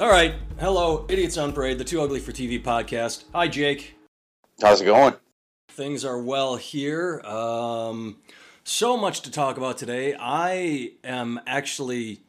All 0.00 0.08
right. 0.08 0.36
Hello, 0.60 1.06
Idiots 1.08 1.36
on 1.38 1.52
Parade, 1.52 1.76
the 1.76 1.84
Too 1.84 2.00
Ugly 2.00 2.20
for 2.20 2.30
TV 2.30 2.62
podcast. 2.62 3.24
Hi, 3.34 3.48
Jake. 3.48 3.96
How's 4.62 4.80
it 4.80 4.84
going? 4.84 5.14
Things 5.70 6.04
are 6.04 6.22
well 6.22 6.54
here. 6.54 7.20
Um, 7.22 8.18
so 8.62 8.96
much 8.96 9.22
to 9.22 9.30
talk 9.32 9.56
about 9.56 9.76
today. 9.76 10.14
I 10.16 10.92
am 11.02 11.40
actually 11.48 12.20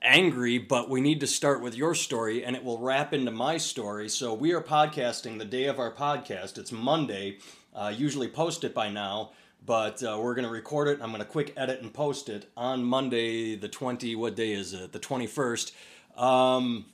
angry, 0.00 0.56
but 0.56 0.88
we 0.88 1.02
need 1.02 1.20
to 1.20 1.26
start 1.26 1.60
with 1.60 1.76
your 1.76 1.94
story, 1.94 2.42
and 2.42 2.56
it 2.56 2.64
will 2.64 2.78
wrap 2.78 3.12
into 3.12 3.30
my 3.30 3.58
story. 3.58 4.08
So 4.08 4.32
we 4.32 4.54
are 4.54 4.62
podcasting 4.62 5.38
the 5.38 5.44
day 5.44 5.66
of 5.66 5.78
our 5.78 5.92
podcast. 5.92 6.56
It's 6.56 6.72
Monday. 6.72 7.36
Uh, 7.74 7.92
usually 7.94 8.28
post 8.28 8.64
it 8.64 8.72
by 8.72 8.88
now, 8.88 9.32
but 9.66 10.02
uh, 10.02 10.18
we're 10.18 10.34
going 10.34 10.46
to 10.46 10.50
record 10.50 10.88
it. 10.88 11.00
I'm 11.02 11.10
going 11.10 11.20
to 11.20 11.28
quick 11.28 11.52
edit 11.54 11.82
and 11.82 11.92
post 11.92 12.30
it 12.30 12.50
on 12.56 12.82
Monday, 12.82 13.56
the 13.56 13.68
20. 13.68 14.16
What 14.16 14.34
day 14.36 14.52
is 14.52 14.72
it? 14.72 14.92
The 14.92 15.00
21st. 15.00 15.72
Um, 16.16 16.86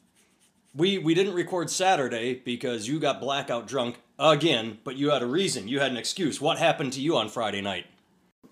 we 0.74 0.98
we 0.98 1.14
didn't 1.14 1.34
record 1.34 1.70
Saturday 1.70 2.34
because 2.34 2.86
you 2.86 3.00
got 3.00 3.20
blackout 3.20 3.66
drunk 3.66 4.00
again, 4.18 4.78
but 4.84 4.96
you 4.96 5.10
had 5.10 5.22
a 5.22 5.26
reason. 5.26 5.68
You 5.68 5.80
had 5.80 5.90
an 5.90 5.96
excuse. 5.96 6.40
What 6.40 6.58
happened 6.58 6.92
to 6.94 7.00
you 7.00 7.16
on 7.16 7.28
Friday 7.28 7.60
night? 7.60 7.86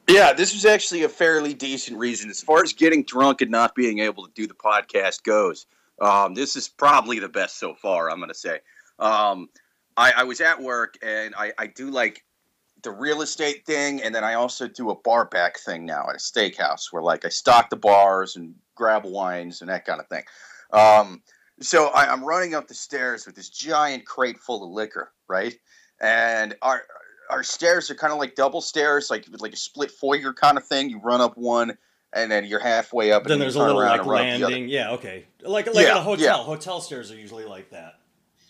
Yeah, 0.09 0.33
this 0.33 0.55
was 0.55 0.65
actually 0.65 1.03
a 1.03 1.09
fairly 1.09 1.53
decent 1.53 1.99
reason 1.99 2.31
as 2.31 2.41
far 2.41 2.63
as 2.63 2.73
getting 2.73 3.05
drunk 3.05 3.43
and 3.43 3.51
not 3.51 3.75
being 3.75 3.99
able 3.99 4.27
to 4.27 4.33
do 4.35 4.47
the 4.47 4.55
podcast 4.55 5.23
goes. 5.23 5.67
Um, 6.01 6.35
this 6.35 6.57
is 6.57 6.67
probably 6.67 7.19
the 7.19 7.29
best 7.29 7.59
so 7.59 7.75
far. 7.75 8.11
I'm 8.11 8.19
going 8.19 8.30
to 8.30 8.35
say. 8.35 8.61
Um, 8.99 9.51
I, 9.97 10.13
I, 10.19 10.25
was 10.25 10.41
at 10.41 10.63
work 10.63 10.97
and 11.03 11.35
I, 11.37 11.53
I 11.59 11.66
do 11.66 11.91
like 11.91 12.25
the 12.83 12.91
real 12.91 13.23
estate 13.23 13.66
thing, 13.66 14.01
and 14.03 14.15
then 14.15 14.25
I 14.25 14.35
also 14.35 14.66
do 14.66 14.91
a 14.91 14.95
bar 14.95 15.25
back 15.25 15.59
thing 15.59 15.85
now 15.85 16.07
at 16.09 16.15
a 16.15 16.19
steakhouse 16.19 16.93
where 16.93 17.03
like 17.03 17.25
I 17.25 17.29
stock 17.29 17.69
the 17.69 17.77
bars 17.77 18.37
and 18.37 18.55
grab 18.77 19.05
wines 19.05 19.60
and 19.60 19.71
that 19.71 19.85
kind 19.85 20.01
of 20.01 20.09
thing. 20.09 20.25
Um, 20.73 21.23
so 21.60 21.88
I, 21.88 22.12
am 22.12 22.24
running 22.24 22.54
up 22.54 22.68
the 22.68 22.74
stairs 22.74 23.26
with 23.26 23.34
this 23.34 23.48
giant 23.48 24.04
crate 24.04 24.38
full 24.38 24.64
of 24.64 24.70
liquor, 24.70 25.12
right? 25.28 25.54
And 26.01 26.56
our 26.62 26.82
our 27.30 27.42
stairs 27.42 27.90
are 27.90 27.95
kind 27.95 28.12
of 28.12 28.18
like 28.18 28.34
double 28.34 28.60
stairs, 28.60 29.10
like 29.10 29.26
like 29.40 29.52
a 29.52 29.56
split 29.56 29.90
foyer 29.90 30.32
kind 30.32 30.56
of 30.56 30.66
thing. 30.66 30.90
You 30.90 31.01
run 31.01 31.20
up 31.20 31.36
one, 31.36 31.76
and 32.12 32.30
then 32.30 32.45
you're 32.45 32.60
halfway 32.60 33.12
up. 33.12 33.23
And 33.23 33.32
then 33.32 33.38
there's 33.38 33.56
a 33.56 33.60
little 33.60 33.76
like 33.76 34.06
landing. 34.06 34.68
Yeah, 34.68 34.92
okay. 34.92 35.26
Like 35.42 35.66
like 35.73 35.86
yeah, 35.86 35.98
a 35.98 36.01
hotel. 36.01 36.24
Yeah. 36.24 36.45
Hotel 36.45 36.80
stairs 36.80 37.10
are 37.10 37.16
usually 37.16 37.45
like 37.45 37.70
that. 37.70 37.95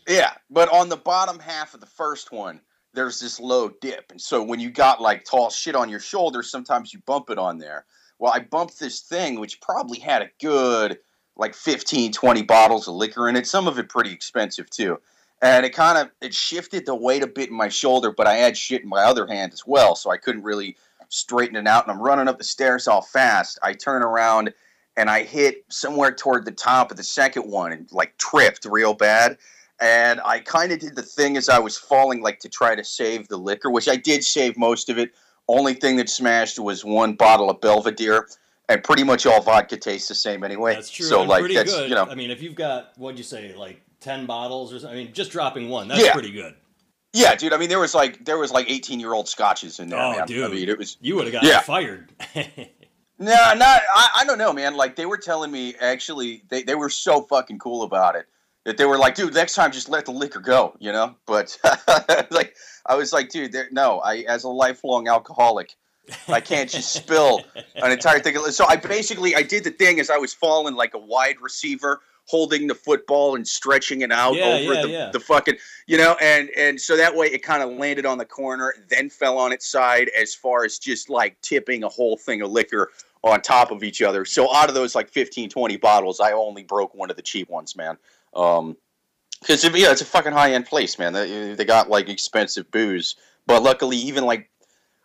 Yeah, 0.06 0.32
but 0.50 0.70
on 0.72 0.88
the 0.88 0.96
bottom 0.96 1.38
half 1.38 1.74
of 1.74 1.80
the 1.80 1.86
first 1.86 2.32
one, 2.32 2.60
there's 2.94 3.20
this 3.20 3.38
low 3.38 3.70
dip, 3.80 4.10
and 4.10 4.20
so 4.20 4.42
when 4.42 4.60
you 4.60 4.70
got 4.70 5.00
like 5.00 5.24
tall 5.24 5.50
shit 5.50 5.74
on 5.74 5.88
your 5.88 6.00
shoulders, 6.00 6.50
sometimes 6.50 6.92
you 6.92 7.00
bump 7.06 7.30
it 7.30 7.38
on 7.38 7.58
there. 7.58 7.84
Well, 8.18 8.32
I 8.32 8.40
bumped 8.40 8.80
this 8.80 9.00
thing, 9.00 9.38
which 9.38 9.60
probably 9.60 9.98
had 9.98 10.22
a 10.22 10.30
good 10.40 10.98
like 11.38 11.54
15, 11.54 12.12
20 12.12 12.42
bottles 12.42 12.88
of 12.88 12.94
liquor 12.94 13.28
in 13.28 13.36
it. 13.36 13.46
Some 13.46 13.68
of 13.68 13.78
it 13.78 13.88
pretty 13.88 14.12
expensive 14.12 14.68
too. 14.68 15.00
And 15.40 15.64
it 15.64 15.70
kind 15.70 15.96
of 15.96 16.10
it 16.20 16.34
shifted 16.34 16.84
the 16.84 16.96
weight 16.96 17.22
a 17.22 17.28
bit 17.28 17.48
in 17.48 17.54
my 17.54 17.68
shoulder, 17.68 18.12
but 18.12 18.26
I 18.26 18.34
had 18.34 18.56
shit 18.56 18.82
in 18.82 18.88
my 18.88 19.04
other 19.04 19.26
hand 19.26 19.52
as 19.52 19.62
well, 19.64 19.94
so 19.94 20.10
I 20.10 20.16
couldn't 20.16 20.42
really 20.42 20.76
straighten 21.08 21.56
it 21.56 21.66
out. 21.68 21.86
And 21.86 21.92
I'm 21.92 22.02
running 22.02 22.26
up 22.26 22.38
the 22.38 22.44
stairs 22.44 22.88
all 22.88 23.02
fast. 23.02 23.58
I 23.62 23.72
turn 23.72 24.02
around 24.02 24.52
and 24.96 25.08
I 25.08 25.22
hit 25.22 25.64
somewhere 25.68 26.12
toward 26.12 26.44
the 26.44 26.50
top 26.50 26.90
of 26.90 26.96
the 26.96 27.04
second 27.04 27.48
one 27.48 27.72
and 27.72 27.90
like 27.92 28.18
tripped 28.18 28.64
real 28.64 28.94
bad. 28.94 29.38
And 29.80 30.20
I 30.24 30.40
kind 30.40 30.72
of 30.72 30.80
did 30.80 30.96
the 30.96 31.02
thing 31.02 31.36
as 31.36 31.48
I 31.48 31.60
was 31.60 31.78
falling, 31.78 32.20
like 32.20 32.40
to 32.40 32.48
try 32.48 32.74
to 32.74 32.82
save 32.82 33.28
the 33.28 33.36
liquor, 33.36 33.70
which 33.70 33.88
I 33.88 33.94
did 33.94 34.24
save 34.24 34.58
most 34.58 34.88
of 34.88 34.98
it. 34.98 35.12
Only 35.46 35.74
thing 35.74 35.96
that 35.96 36.10
smashed 36.10 36.58
was 36.58 36.84
one 36.84 37.14
bottle 37.14 37.48
of 37.48 37.60
Belvedere 37.60 38.26
and 38.68 38.84
pretty 38.84 39.04
much 39.04 39.26
all 39.26 39.40
vodka 39.40 39.76
tastes 39.76 40.08
the 40.08 40.14
same 40.14 40.44
anyway. 40.44 40.74
That's 40.74 40.90
true. 40.90 41.06
So 41.06 41.20
and 41.20 41.28
like 41.28 41.52
that's 41.52 41.72
good. 41.72 41.88
you 41.88 41.94
know. 41.94 42.04
I 42.04 42.14
mean, 42.14 42.30
if 42.30 42.42
you've 42.42 42.54
got 42.54 42.92
what'd 42.96 43.18
you 43.18 43.24
say, 43.24 43.54
like 43.54 43.80
ten 44.00 44.26
bottles 44.26 44.72
or 44.72 44.78
something, 44.78 44.98
I 44.98 45.04
mean, 45.04 45.12
just 45.12 45.30
dropping 45.30 45.68
one, 45.68 45.88
that's 45.88 46.02
yeah. 46.02 46.12
pretty 46.12 46.32
good. 46.32 46.54
Yeah, 47.14 47.34
dude. 47.34 47.52
I 47.52 47.56
mean, 47.56 47.70
there 47.70 47.78
was 47.78 47.94
like 47.94 48.24
there 48.24 48.38
was 48.38 48.52
like 48.52 48.70
eighteen 48.70 49.00
year 49.00 49.14
old 49.14 49.28
scotches 49.28 49.80
in 49.80 49.88
there. 49.88 49.98
Oh, 49.98 50.16
man. 50.16 50.26
dude. 50.26 50.44
I 50.44 50.48
mean, 50.48 50.68
it 50.68 50.78
was 50.78 50.98
you 51.00 51.16
would 51.16 51.24
have 51.24 51.32
gotten 51.32 51.48
yeah. 51.48 51.60
fired. 51.60 52.12
no, 52.36 52.42
nah, 53.18 53.54
not. 53.54 53.80
I, 53.94 54.08
I 54.18 54.24
don't 54.26 54.38
know, 54.38 54.52
man. 54.52 54.76
Like 54.76 54.96
they 54.96 55.06
were 55.06 55.16
telling 55.16 55.50
me, 55.50 55.74
actually, 55.80 56.42
they 56.48 56.62
they 56.62 56.74
were 56.74 56.90
so 56.90 57.22
fucking 57.22 57.58
cool 57.58 57.82
about 57.82 58.16
it 58.16 58.26
that 58.64 58.76
they 58.76 58.84
were 58.84 58.98
like, 58.98 59.14
dude, 59.14 59.32
next 59.32 59.54
time 59.54 59.72
just 59.72 59.88
let 59.88 60.04
the 60.04 60.12
liquor 60.12 60.40
go, 60.40 60.74
you 60.78 60.92
know. 60.92 61.16
But 61.24 61.58
like, 62.30 62.54
I 62.84 62.96
was 62.96 63.14
like, 63.14 63.30
dude, 63.30 63.56
no. 63.72 64.00
I 64.00 64.18
as 64.28 64.44
a 64.44 64.48
lifelong 64.48 65.08
alcoholic. 65.08 65.74
I 66.28 66.40
can't 66.40 66.70
just 66.70 66.92
spill 66.92 67.42
an 67.76 67.92
entire 67.92 68.20
thing. 68.20 68.36
So 68.50 68.66
I 68.66 68.76
basically 68.76 69.34
I 69.34 69.42
did 69.42 69.64
the 69.64 69.70
thing 69.70 70.00
as 70.00 70.10
I 70.10 70.18
was 70.18 70.32
falling 70.32 70.74
like 70.74 70.94
a 70.94 70.98
wide 70.98 71.40
receiver 71.40 72.00
holding 72.28 72.66
the 72.66 72.74
football 72.74 73.36
and 73.36 73.48
stretching 73.48 74.02
it 74.02 74.12
out 74.12 74.34
yeah, 74.34 74.44
over 74.44 74.74
yeah, 74.74 74.82
the, 74.82 74.88
yeah. 74.88 75.10
the 75.10 75.20
fucking 75.20 75.56
you 75.86 75.96
know 75.96 76.14
and 76.20 76.50
and 76.56 76.78
so 76.78 76.96
that 76.96 77.16
way 77.16 77.26
it 77.26 77.42
kind 77.42 77.62
of 77.62 77.70
landed 77.70 78.04
on 78.04 78.18
the 78.18 78.24
corner 78.24 78.74
then 78.88 79.08
fell 79.08 79.38
on 79.38 79.50
its 79.50 79.66
side 79.66 80.10
as 80.18 80.34
far 80.34 80.64
as 80.64 80.78
just 80.78 81.08
like 81.08 81.40
tipping 81.40 81.82
a 81.82 81.88
whole 81.88 82.18
thing 82.18 82.42
of 82.42 82.50
liquor 82.50 82.90
on 83.24 83.40
top 83.40 83.70
of 83.70 83.82
each 83.82 84.02
other 84.02 84.26
so 84.26 84.54
out 84.54 84.68
of 84.68 84.74
those 84.74 84.94
like 84.94 85.08
15 85.08 85.48
20 85.48 85.76
bottles 85.78 86.20
i 86.20 86.32
only 86.32 86.62
broke 86.62 86.94
one 86.94 87.10
of 87.10 87.16
the 87.16 87.22
cheap 87.22 87.48
ones 87.48 87.74
man 87.74 87.96
um 88.34 88.76
because 89.40 89.64
yeah 89.64 89.90
it's 89.90 90.02
a 90.02 90.04
fucking 90.04 90.32
high-end 90.32 90.66
place 90.66 90.98
man 90.98 91.14
they, 91.14 91.54
they 91.54 91.64
got 91.64 91.88
like 91.88 92.10
expensive 92.10 92.70
booze 92.70 93.16
but 93.46 93.62
luckily 93.62 93.96
even 93.96 94.26
like 94.26 94.50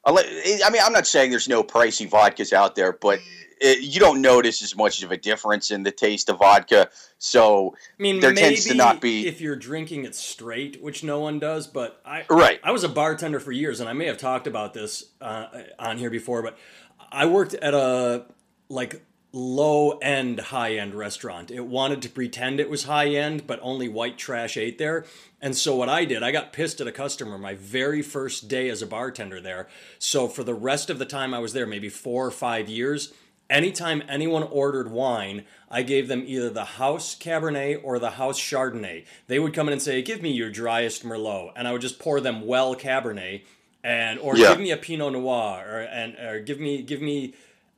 I 0.05 0.69
mean, 0.69 0.81
I'm 0.83 0.93
not 0.93 1.07
saying 1.07 1.31
there's 1.31 1.47
no 1.47 1.63
pricey 1.63 2.09
vodkas 2.09 2.51
out 2.51 2.75
there, 2.75 2.91
but 2.91 3.19
it, 3.61 3.79
you 3.79 3.99
don't 3.99 4.21
notice 4.21 4.61
as 4.61 4.75
much 4.75 5.01
of 5.03 5.11
a 5.11 5.17
difference 5.17 5.71
in 5.71 5.83
the 5.83 5.91
taste 5.91 6.29
of 6.29 6.39
vodka. 6.39 6.89
So 7.17 7.75
I 7.97 8.01
mean, 8.01 8.19
there 8.19 8.33
tends 8.33 8.65
to 8.65 8.73
not 8.73 8.99
be 8.99 9.25
if 9.25 9.39
you're 9.39 9.55
drinking 9.55 10.03
it 10.03 10.15
straight, 10.15 10.83
which 10.83 11.03
no 11.03 11.19
one 11.21 11.39
does. 11.39 11.67
But 11.67 12.01
I 12.05 12.25
right, 12.29 12.59
I 12.63 12.71
was 12.71 12.83
a 12.83 12.89
bartender 12.89 13.39
for 13.39 13.53
years, 13.53 13.79
and 13.79 13.89
I 13.89 13.93
may 13.93 14.07
have 14.07 14.17
talked 14.17 14.47
about 14.47 14.73
this 14.73 15.05
uh, 15.21 15.47
on 15.79 15.97
here 15.97 16.09
before, 16.09 16.41
but 16.41 16.57
I 17.11 17.25
worked 17.25 17.53
at 17.53 17.73
a 17.73 18.25
like 18.67 19.05
low 19.33 19.97
end, 19.97 20.39
high 20.39 20.75
end 20.75 20.93
restaurant. 20.93 21.49
It 21.49 21.65
wanted 21.65 22.03
to 22.03 22.09
pretend 22.09 22.59
it 22.59 22.69
was 22.69 22.83
high 22.83 23.07
end, 23.07 23.47
but 23.47 23.59
only 23.63 23.89
white 23.89 24.17
trash 24.17 24.55
ate 24.55 24.77
there. 24.77 25.05
And 25.41 25.57
so 25.57 25.75
what 25.75 25.89
I 25.89 26.05
did, 26.05 26.21
I 26.21 26.31
got 26.31 26.53
pissed 26.53 26.79
at 26.79 26.87
a 26.87 26.91
customer 26.91 27.37
my 27.39 27.55
very 27.55 28.03
first 28.03 28.47
day 28.47 28.69
as 28.69 28.83
a 28.83 28.87
bartender 28.87 29.41
there. 29.41 29.67
So 29.97 30.27
for 30.27 30.43
the 30.43 30.53
rest 30.53 30.89
of 30.91 30.99
the 30.99 31.05
time 31.05 31.33
I 31.33 31.39
was 31.39 31.53
there, 31.53 31.65
maybe 31.65 31.89
four 31.89 32.27
or 32.27 32.31
five 32.31 32.69
years, 32.69 33.11
anytime 33.49 34.03
anyone 34.07 34.43
ordered 34.43 34.91
wine, 34.91 35.45
I 35.69 35.81
gave 35.81 36.07
them 36.07 36.23
either 36.27 36.51
the 36.51 36.65
house 36.65 37.15
Cabernet 37.15 37.81
or 37.83 37.97
the 37.97 38.11
house 38.11 38.39
Chardonnay. 38.39 39.05
They 39.27 39.39
would 39.39 39.53
come 39.53 39.67
in 39.67 39.73
and 39.73 39.81
say, 39.81 40.01
"Give 40.03 40.21
me 40.21 40.31
your 40.31 40.51
driest 40.51 41.03
Merlot," 41.03 41.53
and 41.55 41.67
I 41.67 41.71
would 41.71 41.81
just 41.81 41.99
pour 41.99 42.21
them 42.21 42.45
well 42.45 42.75
Cabernet, 42.75 43.41
and 43.83 44.19
or 44.19 44.37
yeah. 44.37 44.49
give 44.49 44.59
me 44.59 44.71
a 44.71 44.77
Pinot 44.77 45.13
Noir, 45.13 45.65
or 45.67 45.79
and 45.79 46.15
or 46.19 46.39
give 46.39 46.59
me 46.59 46.83
give 46.83 47.01
me 47.01 47.33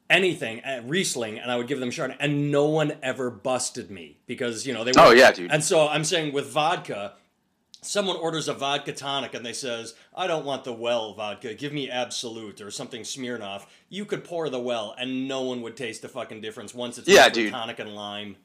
anything 0.09 0.59
at 0.61 0.87
Riesling 0.87 1.39
and 1.39 1.51
I 1.51 1.55
would 1.55 1.67
give 1.67 1.79
them 1.79 1.89
Chardonnay 1.89 2.17
and 2.19 2.51
no 2.51 2.65
one 2.65 2.97
ever 3.01 3.29
busted 3.29 3.89
me 3.89 4.19
because 4.27 4.65
you 4.65 4.73
know 4.73 4.83
they 4.83 4.91
oh, 4.97 5.09
were, 5.09 5.09
Oh 5.09 5.11
yeah, 5.11 5.31
dude. 5.31 5.51
And 5.51 5.63
so 5.63 5.87
I'm 5.87 6.03
saying 6.03 6.33
with 6.33 6.47
vodka 6.47 7.13
someone 7.81 8.15
orders 8.17 8.47
a 8.47 8.53
vodka 8.53 8.91
tonic 8.91 9.33
and 9.33 9.45
they 9.45 9.53
says 9.53 9.95
I 10.15 10.27
don't 10.27 10.45
want 10.45 10.63
the 10.63 10.73
well 10.73 11.13
vodka 11.13 11.53
give 11.53 11.73
me 11.73 11.89
Absolut 11.89 12.61
or 12.61 12.71
something 12.71 13.01
Smirnoff 13.01 13.65
you 13.89 14.05
could 14.05 14.23
pour 14.23 14.49
the 14.49 14.59
well 14.59 14.95
and 14.97 15.27
no 15.27 15.41
one 15.41 15.61
would 15.61 15.75
taste 15.75 16.01
the 16.01 16.09
fucking 16.09 16.41
difference 16.41 16.73
once 16.73 16.97
it's 16.97 17.07
yeah, 17.07 17.29
dude. 17.29 17.51
tonic 17.51 17.79
and 17.79 17.95
lime 17.95 18.37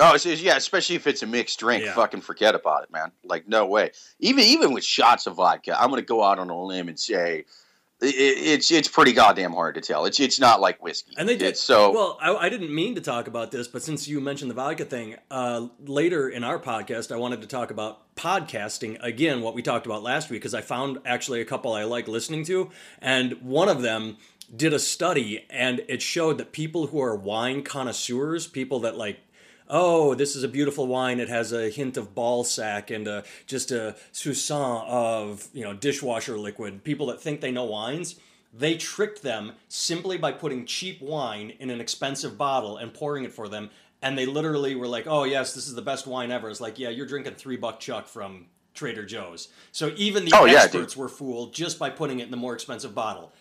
Oh, 0.00 0.16
so, 0.16 0.28
yeah, 0.28 0.56
especially 0.56 0.94
if 0.94 1.08
it's 1.08 1.24
a 1.24 1.26
mixed 1.26 1.58
drink. 1.58 1.84
Yeah. 1.84 1.92
Fucking 1.92 2.20
forget 2.20 2.54
about 2.54 2.84
it, 2.84 2.92
man. 2.92 3.10
Like, 3.24 3.48
no 3.48 3.66
way. 3.66 3.90
Even 4.20 4.44
even 4.44 4.72
with 4.72 4.84
shots 4.84 5.26
of 5.26 5.34
vodka, 5.34 5.76
I'm 5.76 5.90
gonna 5.90 6.02
go 6.02 6.22
out 6.22 6.38
on 6.38 6.50
a 6.50 6.56
limb 6.56 6.88
and 6.88 6.98
say 6.98 7.46
it's 8.00 8.70
it's 8.70 8.88
pretty 8.88 9.12
goddamn 9.12 9.52
hard 9.52 9.74
to 9.74 9.80
tell. 9.80 10.04
It's 10.04 10.20
it's 10.20 10.38
not 10.38 10.60
like 10.60 10.82
whiskey. 10.82 11.14
And 11.16 11.28
they 11.28 11.36
did 11.36 11.48
it's 11.48 11.60
so. 11.60 11.90
Well, 11.90 12.18
I, 12.20 12.34
I, 12.34 12.48
didn't 12.48 12.72
mean 12.72 12.94
to 12.94 13.00
talk 13.00 13.26
about 13.26 13.50
this, 13.50 13.66
but 13.66 13.82
since 13.82 14.06
you 14.06 14.20
mentioned 14.20 14.50
the 14.50 14.54
vodka 14.54 14.84
thing, 14.84 15.16
uh, 15.30 15.66
later 15.84 16.28
in 16.28 16.44
our 16.44 16.58
podcast, 16.58 17.10
I 17.10 17.16
wanted 17.16 17.40
to 17.40 17.48
talk 17.48 17.70
about 17.70 18.14
podcasting 18.14 19.02
again. 19.02 19.40
What 19.40 19.54
we 19.54 19.62
talked 19.62 19.86
about 19.86 20.02
last 20.02 20.30
week, 20.30 20.40
because 20.40 20.54
I 20.54 20.60
found 20.60 20.98
actually 21.04 21.40
a 21.40 21.44
couple 21.44 21.72
I 21.72 21.84
like 21.84 22.06
listening 22.06 22.44
to, 22.44 22.70
and 23.00 23.32
one 23.42 23.68
of 23.68 23.82
them 23.82 24.16
did 24.54 24.72
a 24.72 24.78
study, 24.78 25.44
and 25.50 25.82
it 25.88 26.00
showed 26.00 26.38
that 26.38 26.52
people 26.52 26.88
who 26.88 27.02
are 27.02 27.16
wine 27.16 27.62
connoisseurs, 27.62 28.46
people 28.46 28.80
that 28.80 28.96
like 28.96 29.18
oh, 29.68 30.14
this 30.14 30.36
is 30.36 30.42
a 30.42 30.48
beautiful 30.48 30.86
wine. 30.86 31.20
It 31.20 31.28
has 31.28 31.52
a 31.52 31.68
hint 31.68 31.96
of 31.96 32.14
Balzac 32.14 32.90
and 32.90 33.06
a, 33.06 33.24
just 33.46 33.70
a 33.70 33.96
soupçon 34.12 34.86
of 34.86 35.48
you 35.52 35.64
know 35.64 35.74
dishwasher 35.74 36.38
liquid. 36.38 36.84
People 36.84 37.06
that 37.06 37.20
think 37.20 37.40
they 37.40 37.52
know 37.52 37.64
wines, 37.64 38.16
they 38.52 38.76
tricked 38.76 39.22
them 39.22 39.52
simply 39.68 40.18
by 40.18 40.32
putting 40.32 40.66
cheap 40.66 41.00
wine 41.00 41.52
in 41.58 41.70
an 41.70 41.80
expensive 41.80 42.38
bottle 42.38 42.76
and 42.76 42.92
pouring 42.92 43.24
it 43.24 43.32
for 43.32 43.48
them. 43.48 43.70
And 44.00 44.16
they 44.16 44.26
literally 44.26 44.74
were 44.74 44.86
like, 44.86 45.06
"Oh 45.06 45.24
yes, 45.24 45.54
this 45.54 45.66
is 45.66 45.74
the 45.74 45.82
best 45.82 46.06
wine 46.06 46.30
ever." 46.30 46.48
It's 46.48 46.60
like, 46.60 46.78
yeah, 46.78 46.90
you're 46.90 47.06
drinking 47.06 47.34
three 47.34 47.56
buck 47.56 47.80
chuck 47.80 48.06
from 48.06 48.46
Trader 48.74 49.04
Joe's. 49.04 49.48
So 49.72 49.92
even 49.96 50.24
the 50.24 50.32
oh, 50.34 50.44
experts 50.44 50.94
yeah, 50.94 51.02
were 51.02 51.08
fooled 51.08 51.52
just 51.52 51.78
by 51.78 51.90
putting 51.90 52.20
it 52.20 52.24
in 52.24 52.30
the 52.30 52.36
more 52.36 52.54
expensive 52.54 52.94
bottle. 52.94 53.32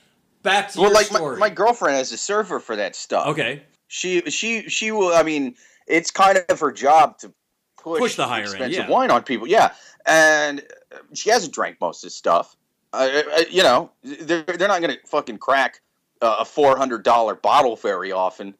Back 0.43 0.71
to 0.71 0.81
well, 0.81 0.93
like 0.93 1.11
my, 1.11 1.35
my, 1.35 1.49
girlfriend 1.49 1.97
has 1.97 2.11
a 2.11 2.17
server 2.17 2.59
for 2.59 2.75
that 2.75 2.95
stuff. 2.95 3.27
Okay. 3.27 3.63
She 3.87 4.21
she 4.29 4.69
she 4.69 4.91
will. 4.91 5.13
I 5.13 5.23
mean, 5.23 5.55
it's 5.87 6.11
kind 6.11 6.43
of 6.49 6.59
her 6.59 6.71
job 6.71 7.17
to 7.19 7.33
push, 7.77 7.99
Push 7.99 8.15
the 8.15 8.27
higher 8.27 8.43
end, 8.43 8.49
expensive 8.51 8.85
yeah. 8.85 8.89
wine 8.89 9.11
on 9.11 9.23
people. 9.23 9.47
Yeah, 9.47 9.73
and 10.05 10.61
uh, 10.93 10.97
she 11.13 11.29
hasn't 11.29 11.53
drank 11.53 11.79
most 11.81 12.03
of 12.03 12.07
this 12.07 12.15
stuff. 12.15 12.55
Uh, 12.93 13.21
uh, 13.35 13.43
you 13.49 13.63
know, 13.63 13.91
they're 14.03 14.43
they're 14.43 14.67
not 14.67 14.81
going 14.81 14.95
to 14.95 15.07
fucking 15.07 15.37
crack 15.37 15.81
uh, 16.21 16.37
a 16.39 16.45
four 16.45 16.77
hundred 16.77 17.03
dollar 17.03 17.35
bottle 17.35 17.75
very 17.75 18.11
often, 18.11 18.53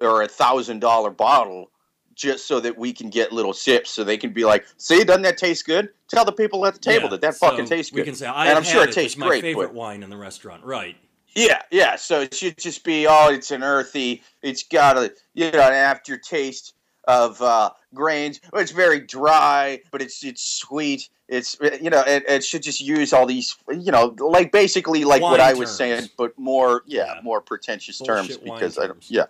or 0.00 0.22
a 0.22 0.28
thousand 0.28 0.80
dollar 0.80 1.10
bottle. 1.10 1.70
Just 2.16 2.46
so 2.46 2.60
that 2.60 2.78
we 2.78 2.92
can 2.92 3.10
get 3.10 3.32
little 3.32 3.52
sips, 3.52 3.90
so 3.90 4.04
they 4.04 4.16
can 4.16 4.32
be 4.32 4.44
like, 4.44 4.64
"See, 4.76 5.02
doesn't 5.02 5.22
that 5.22 5.36
taste 5.36 5.66
good?" 5.66 5.88
Tell 6.08 6.24
the 6.24 6.30
people 6.30 6.64
at 6.64 6.74
the 6.74 6.78
table 6.78 7.06
Yeah, 7.06 7.10
that 7.10 7.20
that 7.22 7.34
so 7.34 7.48
fucking 7.50 7.66
tastes 7.66 7.90
good. 7.90 8.02
We 8.02 8.04
can 8.04 8.14
say, 8.14 8.26
and 8.26 8.56
I'm 8.56 8.62
sure 8.62 8.84
it 8.84 8.90
It's 8.90 8.94
tastes 8.94 9.18
my 9.18 9.26
great. 9.26 9.42
favorite 9.42 9.66
But 9.68 9.74
wine 9.74 10.04
in 10.04 10.10
the 10.10 10.16
restaurant. 10.16 10.64
Right. 10.64 10.94
Yeah, 11.34 11.62
yeah. 11.70 11.96
So 11.96 12.20
it 12.20 12.34
should 12.34 12.58
just 12.58 12.84
be, 12.84 13.06
oh, 13.06 13.28
it's 13.30 13.50
an 13.50 13.62
earthy. 13.62 14.22
It's 14.42 14.62
got 14.62 14.96
a 14.96 15.12
you 15.34 15.50
know 15.50 15.66
an 15.66 15.72
aftertaste 15.74 16.74
of 17.06 17.40
uh, 17.42 17.70
grains. 17.92 18.40
It's 18.54 18.70
very 18.72 19.00
dry, 19.00 19.80
but 19.90 20.00
it's 20.02 20.24
it's 20.24 20.42
sweet. 20.42 21.08
It's 21.28 21.56
you 21.80 21.90
know 21.90 22.02
it, 22.06 22.24
it 22.28 22.44
should 22.44 22.62
just 22.62 22.80
use 22.80 23.12
all 23.12 23.26
these 23.26 23.56
you 23.70 23.90
know 23.92 24.14
like 24.18 24.52
basically 24.52 25.04
like 25.04 25.22
what 25.22 25.38
Wine 25.38 25.40
I 25.40 25.52
was 25.54 25.70
terms. 25.70 25.76
saying, 25.76 26.10
but 26.18 26.38
more 26.38 26.82
yeah, 26.86 27.14
Yeah. 27.14 27.20
more 27.22 27.40
pretentious 27.40 27.98
Bullshit 27.98 28.14
terms 28.16 28.36
because 28.38 28.78
I 28.78 28.82
don't 28.86 28.94
terms. 29.00 29.10
yeah, 29.10 29.24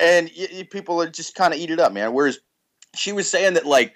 and, 0.00 0.30
and 0.52 0.70
people 0.70 1.00
are 1.02 1.08
just 1.08 1.34
kind 1.34 1.54
of 1.54 1.58
eat 1.60 1.70
it 1.70 1.80
up, 1.80 1.92
man. 1.92 2.12
Whereas 2.12 2.38
she 2.94 3.12
was 3.12 3.28
saying 3.30 3.54
that 3.54 3.64
like 3.66 3.94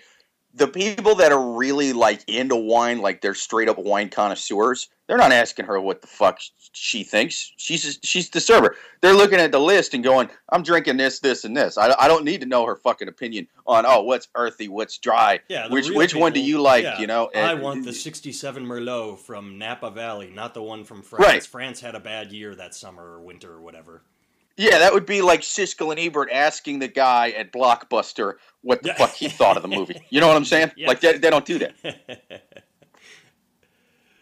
the 0.57 0.67
people 0.67 1.15
that 1.17 1.33
are 1.33 1.53
really 1.53 1.93
like 1.93 2.25
into 2.29 2.57
wine, 2.57 3.01
like 3.01 3.21
they're 3.21 3.35
straight 3.35 3.69
up 3.69 3.79
wine 3.79 4.09
connoisseurs, 4.09 4.89
they're 5.07 5.19
not 5.19 5.31
asking 5.31 5.67
her 5.67 5.79
what 5.79 6.01
the 6.01 6.07
fuck 6.07 6.41
she 6.73 7.05
thinks. 7.05 7.53
She's 7.59 7.99
she's 8.03 8.31
the 8.31 8.41
server. 8.41 8.75
They're 9.03 9.15
looking 9.15 9.39
at 9.39 9.53
the 9.53 9.61
list 9.61 9.93
and 9.93 10.03
going, 10.03 10.31
"I'm 10.51 10.63
drinking 10.63 10.97
this, 10.97 11.21
this, 11.21 11.45
and 11.45 11.55
this." 11.57 11.77
I, 11.77 11.95
I 12.01 12.09
don't 12.09 12.25
need 12.25 12.41
to 12.41 12.47
know 12.47 12.65
her 12.65 12.75
fucking 12.75 13.07
opinion 13.07 13.47
on 13.67 13.85
oh 13.87 14.03
what's 14.03 14.29
earthy, 14.35 14.69
what's 14.69 14.97
dry, 14.99 15.41
Yeah. 15.49 15.69
which 15.69 15.91
which 15.91 16.15
one 16.15 16.33
do 16.33 16.41
you 16.41 16.61
like? 16.61 16.85
yeah, 16.85 16.99
You 16.99 17.07
know, 17.07 17.31
I 17.35 17.55
want 17.55 17.85
the 17.85 17.93
67 17.93 18.67
Merlot 18.67 19.19
from 19.19 19.59
Napa 19.59 19.91
Valley, 19.91 20.31
not 20.35 20.55
the 20.55 20.63
one 20.63 20.85
from 20.85 21.03
France. 21.03 21.25
Right. 21.25 21.45
France 21.45 21.81
had 21.81 21.95
a 21.95 22.01
bad 22.01 22.33
year 22.33 22.55
that 22.55 22.75
summer 22.75 23.03
or 23.05 23.21
winter 23.21 23.53
or 23.53 23.61
whatever. 23.61 24.03
Yeah, 24.57 24.79
that 24.79 24.95
would 24.95 25.05
be 25.05 25.21
like 25.21 25.43
Siskel 25.43 25.91
and 25.91 26.01
Ebert 26.01 26.31
asking 26.33 26.79
the 26.79 26.89
guy 26.89 27.31
at 27.31 27.53
Blockbuster 27.53 28.35
what 28.63 28.83
the 28.83 28.95
fuck 28.95 29.13
he 29.13 29.29
thought 29.29 29.57
of 29.57 29.63
the 29.63 29.69
movie. 29.69 30.01
You 30.09 30.21
know 30.21 30.29
what 30.29 30.37
I'm 30.37 30.45
saying? 30.47 30.73
Yeah. 30.77 30.89
Like 30.89 31.01
they, 31.01 31.19
they 31.19 31.31
don't 31.31 31.45
do 31.45 31.59
that. 31.59 31.75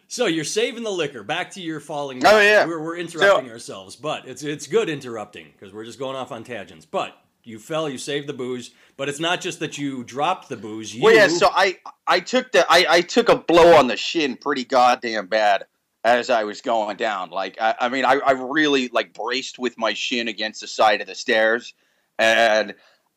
so 0.08 0.26
you're 0.26 0.44
saving 0.44 0.82
the 0.82 0.90
liquor. 0.90 1.22
Back 1.22 1.50
to 1.52 1.60
your 1.60 1.78
falling. 1.78 2.25
Oh, 2.26 2.40
yeah. 2.40 2.66
We're, 2.66 2.82
we're 2.82 2.96
interrupting 2.96 3.50
ourselves, 3.50 3.94
but 3.94 4.26
it's 4.26 4.42
it's 4.42 4.66
good 4.66 4.88
interrupting 4.88 5.48
because 5.52 5.72
we're 5.72 5.84
just 5.84 6.00
going 6.00 6.16
off 6.16 6.32
on 6.32 6.42
tangents. 6.42 6.84
But 6.84 7.16
you 7.44 7.60
fell, 7.60 7.88
you 7.88 7.98
saved 7.98 8.26
the 8.26 8.32
booze, 8.32 8.72
but 8.96 9.08
it's 9.08 9.20
not 9.20 9.40
just 9.40 9.60
that 9.60 9.78
you 9.78 10.02
dropped 10.02 10.48
the 10.48 10.56
booze. 10.56 10.94
You, 10.94 11.04
Well, 11.04 11.14
yeah. 11.14 11.28
So 11.28 11.48
I 11.54 11.78
I 12.08 12.19
took 12.19 12.50
the 12.50 12.66
I, 12.69 12.86
I 12.88 13.00
took 13.02 13.28
a 13.28 13.36
blow 13.36 13.76
on 13.76 13.86
the 13.86 13.96
shin 13.96 14.36
pretty 14.36 14.64
goddamn 14.64 15.28
bad 15.28 15.66
as 16.05 16.31
I 16.31 16.45
was 16.45 16.61
going 16.61 16.97
down. 16.97 17.31
Like 17.31 17.56
I, 17.61 17.75
I 17.81 17.89
mean 17.89 18.05
I, 18.05 18.15
I 18.15 18.33
really 18.33 18.89
like 18.89 19.15
braced 19.15 19.59
with 19.59 19.77
my 19.79 19.95
shin 19.95 20.29
against 20.29 20.61
the 20.61 20.67
side 20.67 21.01
of 21.01 21.06
the 21.06 21.15
stairs, 21.15 21.75
and 22.19 22.75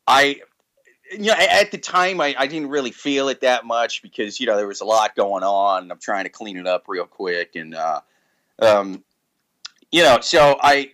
I. 0.08 0.42
You 1.10 1.28
know, 1.28 1.36
at 1.40 1.72
the 1.72 1.78
time, 1.78 2.20
I, 2.20 2.36
I 2.38 2.48
didn't 2.48 2.68
really 2.68 2.92
feel 2.92 3.30
it 3.30 3.40
that 3.40 3.66
much 3.66 4.02
because 4.02 4.42
you 4.42 4.46
know 4.46 4.58
there 4.58 4.68
was 4.68 4.82
a 4.82 4.86
lot 4.86 5.16
going 5.16 5.42
on. 5.42 5.90
I'm 5.90 6.00
trying 6.00 6.26
to 6.26 6.30
clean 6.30 6.58
it 6.58 6.68
up 6.68 6.84
real 6.90 7.06
quick, 7.06 7.56
and 7.56 7.74
uh, 7.74 8.02
um, 8.60 9.06
you 9.90 10.04
know, 10.04 10.20
so 10.20 10.58
I 10.62 10.92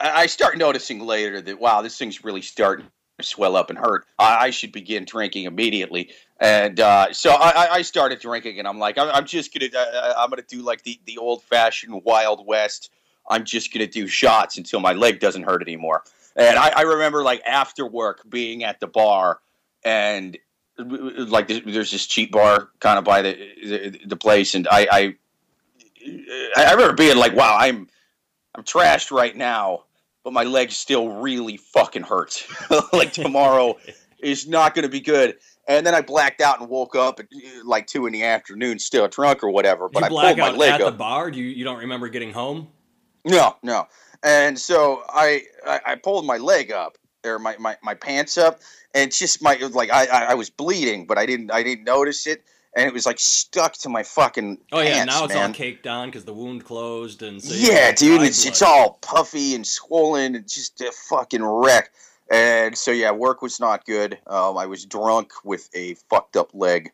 I 0.00 0.24
start 0.24 0.56
noticing 0.56 1.00
later 1.00 1.40
that 1.42 1.60
wow, 1.60 1.82
this 1.82 1.98
thing's 1.98 2.24
really 2.24 2.40
starting 2.40 2.86
to 3.18 3.24
swell 3.24 3.56
up 3.56 3.68
and 3.68 3.78
hurt. 3.78 4.06
I 4.18 4.50
should 4.50 4.72
begin 4.72 5.04
drinking 5.04 5.44
immediately. 5.44 6.12
And 6.40 6.80
uh, 6.80 7.12
so 7.12 7.32
I, 7.32 7.50
I- 7.66 7.74
I 7.74 7.82
started 7.82 8.18
drinking, 8.20 8.58
and 8.58 8.66
I'm 8.66 8.78
like, 8.78 8.96
I'm, 8.98 9.08
I'm 9.10 9.26
just 9.26 9.52
gonna, 9.52 9.70
uh, 9.76 10.14
I'm 10.16 10.30
gonna 10.30 10.42
do 10.42 10.62
like 10.62 10.82
the, 10.82 10.98
the 11.04 11.18
old 11.18 11.42
fashioned 11.42 12.02
Wild 12.04 12.46
West. 12.46 12.90
I'm 13.28 13.44
just 13.44 13.72
gonna 13.72 13.86
do 13.86 14.06
shots 14.06 14.56
until 14.56 14.80
my 14.80 14.92
leg 14.94 15.20
doesn't 15.20 15.42
hurt 15.42 15.60
anymore. 15.62 16.02
And 16.36 16.58
I, 16.58 16.70
I 16.76 16.82
remember 16.82 17.22
like 17.22 17.42
after 17.44 17.86
work 17.86 18.22
being 18.28 18.64
at 18.64 18.80
the 18.80 18.86
bar, 18.86 19.40
and 19.84 20.38
like 20.78 21.48
there's- 21.48 21.90
this 21.90 22.06
cheap 22.06 22.32
bar 22.32 22.70
kind 22.80 22.98
of 22.98 23.04
by 23.04 23.20
the 23.22 23.34
the, 23.62 24.00
the 24.06 24.16
place, 24.16 24.54
and 24.54 24.66
I, 24.70 24.86
I 24.90 25.16
I 26.56 26.72
remember 26.72 26.94
being 26.94 27.16
like, 27.18 27.34
wow, 27.36 27.56
I'm 27.58 27.86
I'm 28.54 28.64
trashed 28.64 29.10
right 29.10 29.36
now, 29.36 29.84
but 30.24 30.32
my 30.32 30.44
leg 30.44 30.70
still 30.72 31.10
really 31.10 31.58
fucking 31.58 32.02
hurts. 32.04 32.46
like 32.94 33.12
tomorrow 33.12 33.76
is 34.20 34.48
not 34.48 34.74
going 34.74 34.82
to 34.84 34.88
be 34.88 35.00
good. 35.00 35.36
And 35.68 35.86
then 35.86 35.94
I 35.94 36.00
blacked 36.00 36.40
out 36.40 36.60
and 36.60 36.68
woke 36.68 36.96
up 36.96 37.20
at 37.20 37.26
like 37.64 37.86
two 37.86 38.06
in 38.06 38.12
the 38.12 38.24
afternoon, 38.24 38.78
still 38.78 39.06
drunk 39.08 39.44
or 39.44 39.50
whatever. 39.50 39.88
But 39.88 40.04
I 40.04 40.08
pulled 40.08 40.38
my 40.38 40.50
leg 40.50 40.72
at 40.72 40.80
up. 40.82 40.92
the 40.92 40.98
bar. 40.98 41.30
Do 41.30 41.38
you 41.38 41.46
you 41.46 41.64
don't 41.64 41.78
remember 41.78 42.08
getting 42.08 42.32
home? 42.32 42.68
No, 43.24 43.56
no. 43.62 43.86
And 44.22 44.58
so 44.58 45.02
I, 45.08 45.42
I 45.66 45.80
I 45.86 45.94
pulled 45.96 46.26
my 46.26 46.38
leg 46.38 46.72
up 46.72 46.96
or 47.24 47.38
my, 47.38 47.56
my, 47.58 47.76
my 47.82 47.94
pants 47.94 48.38
up, 48.38 48.60
and 48.94 49.12
just 49.12 49.42
my 49.42 49.54
like 49.72 49.90
I, 49.90 50.06
I 50.06 50.24
I 50.30 50.34
was 50.34 50.50
bleeding, 50.50 51.06
but 51.06 51.18
I 51.18 51.26
didn't 51.26 51.52
I 51.52 51.62
didn't 51.62 51.84
notice 51.84 52.26
it, 52.26 52.42
and 52.74 52.86
it 52.86 52.92
was 52.92 53.06
like 53.06 53.18
stuck 53.18 53.74
to 53.74 53.88
my 53.88 54.02
fucking 54.02 54.58
Oh 54.72 54.80
yeah, 54.80 55.04
pants, 55.04 55.14
now 55.14 55.24
it's 55.24 55.34
man. 55.34 55.50
all 55.50 55.54
caked 55.54 55.86
on 55.86 56.08
because 56.08 56.24
the 56.24 56.34
wound 56.34 56.64
closed 56.64 57.22
and 57.22 57.42
so 57.42 57.54
yeah, 57.54 57.92
dude, 57.92 58.22
it's 58.22 58.46
it's 58.46 58.62
all 58.62 58.98
puffy 59.02 59.54
and 59.54 59.66
swollen 59.66 60.34
and 60.34 60.48
just 60.48 60.80
a 60.80 60.92
fucking 61.08 61.44
wreck. 61.44 61.92
And 62.30 62.78
so 62.78 62.92
yeah, 62.92 63.10
work 63.10 63.42
was 63.42 63.58
not 63.58 63.84
good. 63.84 64.18
Um, 64.26 64.56
I 64.56 64.66
was 64.66 64.84
drunk 64.86 65.32
with 65.44 65.68
a 65.74 65.94
fucked 66.08 66.36
up 66.36 66.50
leg. 66.54 66.92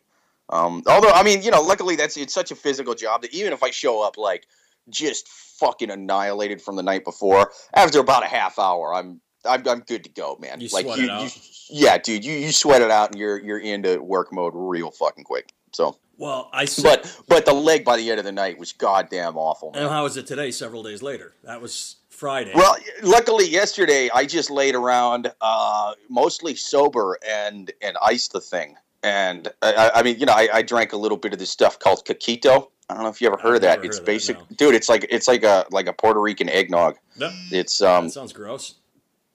Um, 0.49 0.81
although 0.87 1.11
I 1.11 1.23
mean, 1.23 1.43
you 1.43 1.51
know, 1.51 1.61
luckily 1.61 1.95
that's 1.95 2.17
it's 2.17 2.33
such 2.33 2.51
a 2.51 2.55
physical 2.55 2.95
job 2.95 3.21
that 3.21 3.33
even 3.33 3.53
if 3.53 3.61
I 3.63 3.69
show 3.69 4.01
up 4.01 4.17
like 4.17 4.47
just 4.89 5.27
fucking 5.27 5.91
annihilated 5.91 6.61
from 6.61 6.75
the 6.75 6.83
night 6.83 7.03
before, 7.03 7.51
after 7.73 7.99
about 7.99 8.23
a 8.23 8.27
half 8.27 8.57
hour, 8.57 8.93
I'm 8.93 9.21
I'm, 9.45 9.67
I'm 9.67 9.79
good 9.81 10.03
to 10.05 10.09
go, 10.09 10.37
man. 10.41 10.59
You 10.59 10.69
like 10.71 10.85
sweat 10.85 10.97
you, 10.97 11.03
it 11.05 11.09
out. 11.09 11.23
you, 11.23 11.41
yeah, 11.69 11.97
dude, 11.97 12.25
you, 12.25 12.33
you 12.33 12.51
sweat 12.51 12.81
it 12.81 12.91
out 12.91 13.11
and 13.11 13.19
you're 13.19 13.39
you're 13.39 13.59
into 13.59 14.01
work 14.01 14.33
mode 14.33 14.53
real 14.55 14.91
fucking 14.91 15.23
quick. 15.23 15.53
So, 15.73 15.97
Well, 16.17 16.49
I 16.51 16.65
said. 16.65 16.83
but 16.83 17.19
but 17.27 17.45
the 17.45 17.53
leg 17.53 17.85
by 17.85 17.97
the 17.97 18.09
end 18.09 18.19
of 18.19 18.25
the 18.25 18.31
night 18.31 18.57
was 18.57 18.73
goddamn 18.73 19.37
awful. 19.37 19.71
Man. 19.71 19.83
and 19.83 19.91
how 19.91 20.03
was 20.03 20.17
it 20.17 20.25
today? 20.27 20.51
Several 20.51 20.81
days 20.83 21.01
later. 21.03 21.33
That 21.43 21.61
was 21.61 21.97
Friday. 22.09 22.51
Well, 22.55 22.75
luckily 23.03 23.47
yesterday 23.47 24.09
I 24.13 24.25
just 24.25 24.49
laid 24.49 24.73
around, 24.75 25.31
uh, 25.41 25.93
mostly 26.09 26.55
sober 26.55 27.17
and 27.27 27.71
and 27.81 27.97
iced 28.01 28.33
the 28.33 28.41
thing. 28.41 28.75
And 29.03 29.47
I, 29.61 29.73
I- 29.73 29.99
I 29.99 30.03
mean, 30.03 30.19
you 30.19 30.25
know, 30.25 30.33
I, 30.33 30.49
I 30.51 30.61
drank 30.63 30.91
a 30.93 30.97
little 30.97 31.17
bit 31.17 31.33
of 31.33 31.39
this 31.39 31.51
stuff 31.51 31.77
called 31.77 32.03
coquito. 32.05 32.69
I 32.89 32.93
don't 32.95 33.03
know 33.03 33.09
if 33.09 33.21
you 33.21 33.27
ever 33.27 33.37
heard 33.37 33.49
I've 33.51 33.55
of 33.57 33.61
that. 33.81 33.85
It's 33.85 33.99
of 33.99 34.05
that, 34.05 34.11
basic, 34.11 34.37
no. 34.39 34.45
dude. 34.55 34.73
It's 34.75 34.89
like 34.89 35.05
it's 35.09 35.27
like 35.27 35.43
a 35.43 35.65
like 35.71 35.87
a 35.87 35.93
Puerto 35.93 36.19
Rican 36.21 36.49
eggnog. 36.49 36.95
No, 37.17 37.29
It's 37.51 37.81
um, 37.81 38.05
that 38.05 38.11
sounds 38.11 38.33
gross. 38.33 38.75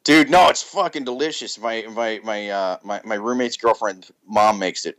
dude, 0.05 0.31
no, 0.31 0.49
it's 0.49 0.63
fucking 0.63 1.05
delicious. 1.05 1.59
My 1.61 1.87
my 1.95 2.21
my 2.25 2.49
uh 2.49 2.79
my, 2.83 3.01
my 3.05 3.15
roommate's 3.17 3.57
girlfriend 3.59 4.09
mom 4.27 4.59
makes 4.59 4.87
it, 4.87 4.99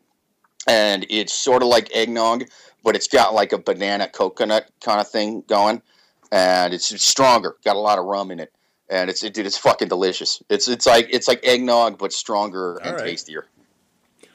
and 0.67 1.05
it's 1.10 1.34
sort 1.34 1.62
of 1.62 1.70
like 1.70 1.93
eggnog, 1.96 2.46
but 2.84 2.96
it's 2.96 3.08
got 3.08 3.34
like 3.34 3.53
a 3.53 3.58
banana 3.58 4.08
coconut 4.08 4.70
kind 4.82 5.00
of 5.00 5.10
thing 5.10 5.43
going, 5.48 5.82
and 6.32 6.74
it's 6.74 7.01
stronger. 7.03 7.55
Got 7.63 7.75
a 7.75 7.79
lot 7.79 8.00
of 8.00 8.05
rum 8.05 8.32
in 8.32 8.39
it, 8.39 8.53
and 8.89 9.10
it's 9.10 9.24
it, 9.24 9.34
dude, 9.34 9.46
it's 9.46 9.58
fucking 9.58 9.88
delicious. 9.88 10.41
It's 10.50 10.67
it's 10.67 10.86
like 10.86 11.08
it's 11.12 11.27
like 11.27 11.46
eggnog 11.46 11.98
but 11.98 12.13
stronger 12.13 12.77
and 12.77 12.88
All 12.88 12.96
right. 12.96 13.10
tastier. 13.10 13.48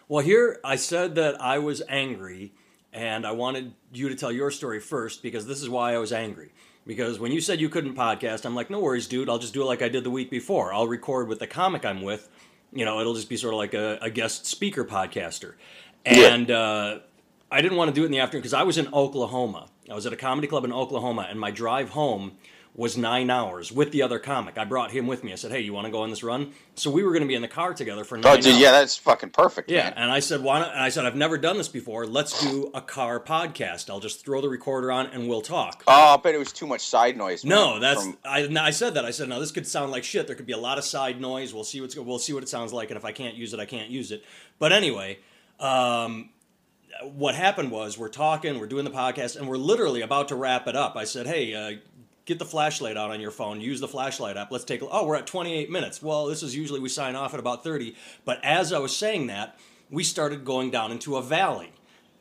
Well, 0.08 0.24
here 0.24 0.58
I 0.64 0.76
said 0.76 1.16
that 1.16 1.40
I 1.40 1.58
was 1.58 1.82
angry, 1.88 2.52
and 2.92 3.26
I 3.26 3.32
wanted 3.32 3.74
you 3.92 4.08
to 4.08 4.14
tell 4.14 4.32
your 4.32 4.50
story 4.50 4.80
first 4.80 5.22
because 5.22 5.46
this 5.46 5.62
is 5.62 5.68
why 5.68 5.94
I 5.94 5.98
was 5.98 6.12
angry. 6.12 6.52
Because 6.86 7.18
when 7.18 7.32
you 7.32 7.42
said 7.42 7.60
you 7.60 7.68
couldn't 7.68 7.94
podcast, 7.94 8.46
I'm 8.46 8.54
like, 8.54 8.70
no 8.70 8.80
worries, 8.80 9.06
dude. 9.06 9.28
I'll 9.28 9.38
just 9.38 9.52
do 9.52 9.60
it 9.60 9.66
like 9.66 9.82
I 9.82 9.90
did 9.90 10.04
the 10.04 10.10
week 10.10 10.30
before. 10.30 10.72
I'll 10.72 10.88
record 10.88 11.28
with 11.28 11.38
the 11.38 11.46
comic 11.46 11.84
I'm 11.84 12.00
with. 12.00 12.30
You 12.72 12.86
know, 12.86 12.98
it'll 13.00 13.14
just 13.14 13.28
be 13.28 13.36
sort 13.36 13.52
of 13.52 13.58
like 13.58 13.74
a, 13.74 13.98
a 14.00 14.08
guest 14.08 14.46
speaker 14.46 14.86
podcaster. 14.86 15.54
Yeah. 16.10 16.34
And 16.34 16.50
uh, 16.50 16.98
I 17.50 17.60
didn't 17.60 17.76
want 17.78 17.88
to 17.88 17.94
do 17.94 18.02
it 18.02 18.06
in 18.06 18.12
the 18.12 18.20
afternoon 18.20 18.42
because 18.42 18.54
I 18.54 18.62
was 18.62 18.78
in 18.78 18.92
Oklahoma. 18.92 19.68
I 19.90 19.94
was 19.94 20.06
at 20.06 20.12
a 20.12 20.16
comedy 20.16 20.46
club 20.48 20.64
in 20.64 20.72
Oklahoma, 20.72 21.26
and 21.30 21.40
my 21.40 21.50
drive 21.50 21.90
home 21.90 22.32
was 22.74 22.96
nine 22.96 23.28
hours 23.28 23.72
with 23.72 23.90
the 23.90 24.02
other 24.02 24.20
comic. 24.20 24.56
I 24.56 24.64
brought 24.64 24.92
him 24.92 25.08
with 25.08 25.24
me. 25.24 25.32
I 25.32 25.34
said, 25.34 25.50
hey, 25.50 25.60
you 25.62 25.72
want 25.72 25.86
to 25.86 25.90
go 25.90 26.02
on 26.02 26.10
this 26.10 26.22
run? 26.22 26.52
So 26.76 26.90
we 26.92 27.02
were 27.02 27.10
going 27.10 27.22
to 27.22 27.26
be 27.26 27.34
in 27.34 27.42
the 27.42 27.48
car 27.48 27.74
together 27.74 28.04
for 28.04 28.16
nine 28.18 28.24
Oh, 28.26 28.36
dude, 28.36 28.52
hours. 28.52 28.60
yeah, 28.60 28.70
that's 28.70 28.96
fucking 28.96 29.30
perfect. 29.30 29.68
Yeah, 29.68 29.84
man. 29.84 29.94
and 29.96 30.10
I 30.12 30.20
said, 30.20 30.42
"Why 30.42 30.60
not?" 30.60 30.70
And 30.72 30.80
I 30.80 30.90
said, 30.90 31.04
"I've 31.04 31.16
never 31.16 31.38
done 31.38 31.56
this 31.56 31.66
before. 31.68 32.06
Let's 32.06 32.40
do 32.40 32.70
a 32.74 32.80
car 32.80 33.18
podcast. 33.18 33.90
I'll 33.90 33.98
just 33.98 34.24
throw 34.24 34.40
the 34.40 34.48
recorder 34.48 34.92
on 34.92 35.06
and 35.06 35.28
we'll 35.28 35.40
talk." 35.40 35.82
Oh, 35.88 36.14
I 36.14 36.16
bet 36.18 36.36
it 36.36 36.38
was 36.38 36.52
too 36.52 36.68
much 36.68 36.82
side 36.82 37.16
noise. 37.16 37.44
no, 37.44 37.72
man, 37.72 37.80
that's 37.80 38.02
from- 38.04 38.18
I. 38.24 38.46
I 38.60 38.70
said 38.70 38.94
that. 38.94 39.04
I 39.04 39.10
said, 39.10 39.28
"No, 39.28 39.40
this 39.40 39.50
could 39.50 39.66
sound 39.66 39.90
like 39.90 40.04
shit. 40.04 40.28
There 40.28 40.36
could 40.36 40.46
be 40.46 40.52
a 40.52 40.58
lot 40.58 40.78
of 40.78 40.84
side 40.84 41.20
noise. 41.20 41.52
We'll 41.52 41.64
see 41.64 41.80
what's 41.80 41.96
we'll 41.96 42.20
see 42.20 42.32
what 42.34 42.44
it 42.44 42.48
sounds 42.48 42.72
like, 42.72 42.90
and 42.90 42.96
if 42.98 43.04
I 43.04 43.10
can't 43.10 43.34
use 43.34 43.52
it, 43.54 43.58
I 43.58 43.64
can't 43.66 43.90
use 43.90 44.12
it." 44.12 44.22
But 44.60 44.70
anyway, 44.70 45.18
um, 45.60 46.30
what 47.02 47.34
happened 47.34 47.70
was 47.70 47.98
we're 47.98 48.08
talking, 48.08 48.58
we're 48.58 48.66
doing 48.66 48.84
the 48.84 48.90
podcast, 48.90 49.36
and 49.36 49.48
we're 49.48 49.56
literally 49.56 50.00
about 50.00 50.28
to 50.28 50.36
wrap 50.36 50.66
it 50.66 50.76
up. 50.76 50.96
I 50.96 51.04
said, 51.04 51.26
"Hey." 51.26 51.54
Uh, 51.54 51.78
Get 52.28 52.38
the 52.38 52.44
flashlight 52.44 52.98
out 52.98 53.10
on 53.10 53.22
your 53.22 53.30
phone. 53.30 53.62
Use 53.62 53.80
the 53.80 53.88
flashlight 53.88 54.36
app. 54.36 54.52
Let's 54.52 54.64
take. 54.64 54.82
a 54.82 54.88
Oh, 54.90 55.06
we're 55.06 55.16
at 55.16 55.26
28 55.26 55.70
minutes. 55.70 56.02
Well, 56.02 56.26
this 56.26 56.42
is 56.42 56.54
usually 56.54 56.78
we 56.78 56.90
sign 56.90 57.16
off 57.16 57.32
at 57.32 57.40
about 57.40 57.64
30. 57.64 57.96
But 58.26 58.38
as 58.44 58.70
I 58.70 58.78
was 58.80 58.94
saying 58.94 59.28
that, 59.28 59.58
we 59.88 60.04
started 60.04 60.44
going 60.44 60.70
down 60.70 60.92
into 60.92 61.16
a 61.16 61.22
valley. 61.22 61.72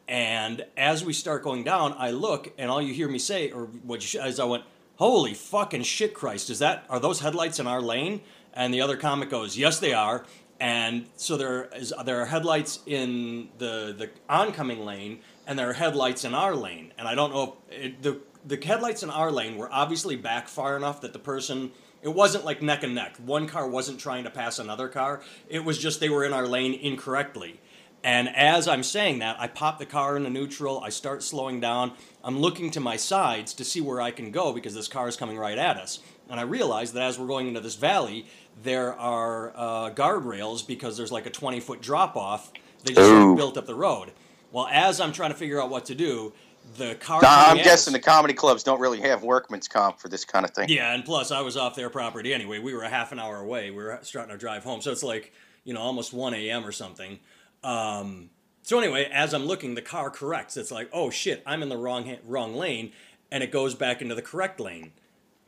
And 0.08 0.66
as 0.78 1.04
we 1.04 1.12
start 1.12 1.44
going 1.44 1.66
down, 1.66 1.94
I 1.98 2.12
look, 2.12 2.54
and 2.58 2.72
all 2.72 2.82
you 2.82 2.94
hear 2.94 3.10
me 3.10 3.20
say, 3.20 3.52
or 3.52 3.66
what 3.66 4.14
you, 4.14 4.22
as 4.22 4.40
I 4.40 4.46
went, 4.46 4.64
"Holy 4.96 5.34
fucking 5.34 5.84
shit, 5.84 6.14
Christ! 6.14 6.50
Is 6.50 6.60
that 6.60 6.86
are 6.90 7.02
those 7.02 7.20
headlights 7.20 7.60
in 7.60 7.68
our 7.68 7.82
lane?" 7.82 8.22
And 8.54 8.74
the 8.74 8.80
other 8.80 8.96
comic 8.96 9.30
goes, 9.30 9.58
"Yes, 9.58 9.78
they 9.80 9.92
are." 9.92 10.26
And 10.60 11.08
so 11.16 11.38
there 11.38 11.66
is 11.76 11.94
there 12.06 12.22
are 12.22 12.26
headlights 12.26 12.80
in 12.86 13.50
the 13.58 13.94
the 13.98 14.10
oncoming 14.30 14.86
lane, 14.86 15.20
and 15.46 15.58
there 15.58 15.70
are 15.70 15.74
headlights 15.74 16.24
in 16.26 16.34
our 16.34 16.56
lane. 16.56 16.94
And 16.98 17.08
I 17.08 17.16
don't 17.16 17.32
know 17.32 17.58
if 17.70 17.86
it, 17.86 18.02
the 18.02 18.20
the 18.46 18.66
headlights 18.66 19.04
in 19.04 19.10
our 19.10 19.32
lane 19.32 19.58
were 19.58 19.72
obviously 19.72 20.16
back 20.16 20.48
far 20.48 20.76
enough 20.76 21.02
that 21.02 21.14
the 21.14 21.20
person 21.20 21.72
it 22.02 22.14
wasn't 22.14 22.46
like 22.46 22.62
neck 22.62 22.84
and 22.84 22.96
neck. 22.96 23.18
One 23.18 23.48
car 23.48 23.68
wasn't 23.68 24.00
trying 24.00 24.24
to 24.24 24.30
pass 24.30 24.60
another 24.60 24.88
car. 24.88 25.22
It 25.50 25.64
was 25.64 25.78
just 25.78 26.00
they 26.00 26.10
were 26.10 26.24
in 26.24 26.34
our 26.34 26.48
lane 26.48 26.74
incorrectly. 26.74 27.60
And 28.04 28.30
as 28.30 28.68
I'm 28.68 28.84
saying 28.84 29.20
that, 29.20 29.38
I 29.40 29.48
pop 29.48 29.80
the 29.80 29.86
car 29.86 30.16
into 30.16 30.30
neutral. 30.30 30.80
I 30.80 30.90
start 30.90 31.24
slowing 31.24 31.60
down. 31.60 31.94
I'm 32.24 32.40
looking 32.40 32.72
to 32.72 32.80
my 32.80 32.96
sides 32.96 33.54
to 33.56 33.66
see 33.66 33.82
where 33.82 34.00
I 34.00 34.12
can 34.12 34.32
go 34.32 34.54
because 34.54 34.76
this 34.76 34.88
car 34.88 35.08
is 35.08 35.18
coming 35.18 35.38
right 35.38 35.58
at 35.58 35.78
us. 35.78 36.00
And 36.30 36.40
I 36.40 36.44
realize 36.44 36.94
that 36.94 37.04
as 37.04 37.18
we're 37.18 37.28
going 37.28 37.48
into 37.48 37.62
this 37.62 37.76
valley, 37.76 38.26
there 38.64 38.94
are 38.96 39.54
uh, 39.56 39.90
guardrails 39.92 40.66
because 40.66 40.98
there's 40.98 41.12
like 41.12 41.26
a 41.26 41.30
20 41.30 41.60
foot 41.60 41.82
drop 41.82 42.16
off. 42.16 42.52
They 42.84 42.94
just 42.94 43.08
sort 43.08 43.32
of 43.32 43.38
built 43.38 43.58
up 43.58 43.66
the 43.66 43.76
road. 43.76 44.12
Well, 44.52 44.68
as 44.72 45.02
I'm 45.02 45.12
trying 45.12 45.32
to 45.32 45.38
figure 45.38 45.62
out 45.62 45.70
what 45.70 45.86
to 45.86 45.96
do, 45.96 46.34
the 46.76 46.96
car. 46.96 47.22
I'm 47.24 47.58
guessing 47.58 47.94
the 47.94 48.00
comedy 48.00 48.34
clubs 48.34 48.64
don't 48.64 48.80
really 48.80 49.02
have 49.02 49.24
workman's 49.24 49.68
comp 49.68 50.00
for 50.00 50.10
this 50.10 50.26
kind 50.26 50.46
of 50.46 50.52
thing. 50.52 50.70
Yeah, 50.70 50.94
and 50.94 51.06
plus 51.06 51.32
I 51.32 51.42
was 51.42 51.56
off 51.56 51.76
their 51.76 51.90
property 51.90 52.34
anyway. 52.34 52.60
We 52.60 52.74
were 52.74 52.84
a 52.84 52.90
half 52.90 53.12
an 53.12 53.20
hour 53.20 53.38
away. 53.38 53.72
We 53.72 53.84
were 53.84 54.00
starting 54.02 54.32
our 54.32 54.38
drive 54.38 54.64
home, 54.64 54.82
so 54.82 54.92
it's 54.92 55.04
like 55.04 55.34
you 55.64 55.74
know 55.74 55.82
almost 55.82 56.14
1 56.14 56.34
a.m. 56.34 56.66
or 56.66 56.72
something. 56.72 57.20
Um, 57.64 58.30
so 58.64 58.78
anyway, 58.80 59.10
as 59.12 59.34
I'm 59.34 59.46
looking, 59.46 59.76
the 59.76 59.82
car 59.82 60.10
corrects. 60.10 60.58
It's 60.58 60.72
like, 60.72 60.90
oh 60.92 61.10
shit, 61.10 61.42
I'm 61.46 61.64
in 61.64 61.70
the 61.70 61.78
wrong 61.78 62.06
ha- 62.06 62.20
wrong 62.26 62.56
lane, 62.56 62.92
and 63.32 63.44
it 63.44 63.52
goes 63.52 63.76
back 63.76 64.02
into 64.02 64.16
the 64.16 64.22
correct 64.22 64.60
lane. 64.60 64.92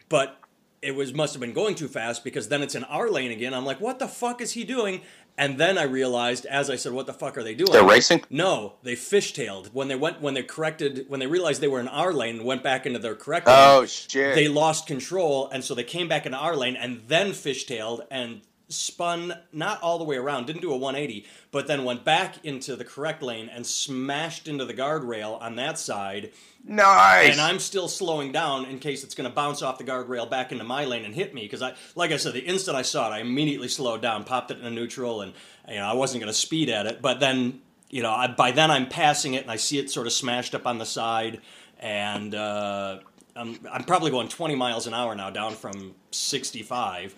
But 0.07 0.37
it 0.81 0.95
was 0.95 1.13
must 1.13 1.33
have 1.33 1.41
been 1.41 1.53
going 1.53 1.75
too 1.75 1.87
fast 1.87 2.23
because 2.23 2.49
then 2.49 2.61
it's 2.61 2.75
in 2.75 2.83
our 2.85 3.09
lane 3.09 3.31
again. 3.31 3.53
I'm 3.53 3.65
like, 3.65 3.81
what 3.81 3.99
the 3.99 4.07
fuck 4.07 4.41
is 4.41 4.53
he 4.53 4.63
doing? 4.63 5.01
And 5.37 5.57
then 5.57 5.77
I 5.77 5.83
realized, 5.83 6.45
as 6.45 6.69
I 6.69 6.75
said, 6.75 6.91
what 6.91 7.05
the 7.05 7.13
fuck 7.13 7.37
are 7.37 7.43
they 7.43 7.53
doing? 7.53 7.71
They're 7.71 7.83
racing. 7.83 8.23
No, 8.29 8.73
they 8.83 8.95
fishtailed 8.95 9.67
when 9.73 9.87
they 9.87 9.95
went 9.95 10.21
when 10.21 10.33
they 10.33 10.43
corrected 10.43 11.05
when 11.07 11.21
they 11.21 11.27
realized 11.27 11.61
they 11.61 11.69
were 11.69 11.79
in 11.79 11.87
our 11.87 12.11
lane 12.13 12.37
and 12.37 12.45
went 12.45 12.61
back 12.61 12.85
into 12.85 12.99
their 12.99 13.15
correct 13.15 13.47
oh, 13.47 13.51
lane. 13.51 13.83
Oh 13.83 13.85
shit! 13.85 14.35
They 14.35 14.49
lost 14.49 14.85
control, 14.85 15.49
and 15.49 15.63
so 15.63 15.73
they 15.73 15.83
came 15.83 16.09
back 16.09 16.25
into 16.25 16.37
our 16.37 16.57
lane 16.57 16.75
and 16.75 17.03
then 17.07 17.31
fishtailed 17.31 18.01
and 18.11 18.41
spun 18.69 19.33
not 19.51 19.81
all 19.81 19.97
the 19.97 20.03
way 20.03 20.15
around, 20.15 20.45
didn't 20.45 20.61
do 20.61 20.71
a 20.71 20.77
180, 20.77 21.25
but 21.51 21.67
then 21.67 21.83
went 21.83 22.05
back 22.05 22.43
into 22.45 22.75
the 22.75 22.85
correct 22.85 23.21
lane 23.21 23.49
and 23.49 23.65
smashed 23.65 24.47
into 24.47 24.63
the 24.63 24.73
guardrail 24.73 25.41
on 25.41 25.55
that 25.55 25.77
side. 25.77 26.31
Nice. 26.63 27.31
And 27.31 27.41
I'm 27.41 27.59
still 27.59 27.87
slowing 27.87 28.31
down 28.31 28.65
in 28.65 28.79
case 28.79 29.03
it's 29.03 29.15
going 29.15 29.29
to 29.29 29.35
bounce 29.35 29.61
off 29.61 29.77
the 29.77 29.83
guardrail 29.83 30.29
back 30.29 30.51
into 30.51 30.63
my 30.63 30.85
lane 30.85 31.03
and 31.03 31.13
hit 31.13 31.33
me 31.33 31.41
because 31.41 31.61
I, 31.61 31.73
like 31.95 32.11
I 32.11 32.17
said, 32.17 32.33
the 32.33 32.45
instant 32.45 32.77
I 32.77 32.83
saw 32.83 33.11
it, 33.11 33.15
I 33.15 33.19
immediately 33.19 33.67
slowed 33.67 34.01
down, 34.01 34.23
popped 34.23 34.51
it 34.51 34.59
in 34.59 34.65
a 34.65 34.71
neutral, 34.71 35.21
and 35.21 35.33
you 35.67 35.75
know 35.75 35.85
I 35.85 35.93
wasn't 35.93 36.21
going 36.21 36.31
to 36.31 36.37
speed 36.37 36.69
at 36.69 36.85
it. 36.85 37.01
But 37.01 37.19
then, 37.19 37.61
you 37.89 38.03
know, 38.03 38.11
I, 38.11 38.27
by 38.27 38.51
then 38.51 38.69
I'm 38.69 38.87
passing 38.87 39.33
it 39.33 39.43
and 39.43 39.51
I 39.51 39.55
see 39.55 39.79
it 39.79 39.89
sort 39.89 40.05
of 40.05 40.13
smashed 40.13 40.53
up 40.53 40.67
on 40.67 40.77
the 40.77 40.85
side, 40.85 41.41
and 41.79 42.35
uh, 42.35 42.99
I'm, 43.35 43.59
I'm 43.71 43.83
probably 43.83 44.11
going 44.11 44.27
20 44.27 44.55
miles 44.55 44.85
an 44.85 44.93
hour 44.93 45.15
now, 45.15 45.29
down 45.29 45.53
from 45.53 45.95
65. 46.11 47.15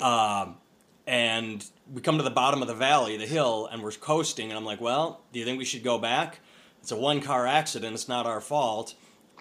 Um, 0.00 0.56
and 1.06 1.64
we 1.92 2.00
come 2.00 2.16
to 2.16 2.22
the 2.22 2.30
bottom 2.30 2.62
of 2.62 2.68
the 2.68 2.74
valley, 2.74 3.16
the 3.16 3.26
hill, 3.26 3.68
and 3.70 3.82
we're 3.82 3.92
coasting. 3.92 4.48
And 4.48 4.58
I'm 4.58 4.64
like, 4.64 4.80
well, 4.80 5.22
do 5.32 5.38
you 5.38 5.44
think 5.44 5.58
we 5.58 5.64
should 5.64 5.84
go 5.84 5.98
back? 5.98 6.40
It's 6.80 6.92
a 6.92 6.96
one 6.96 7.20
car 7.20 7.46
accident. 7.46 7.94
It's 7.94 8.08
not 8.08 8.26
our 8.26 8.40
fault. 8.40 8.94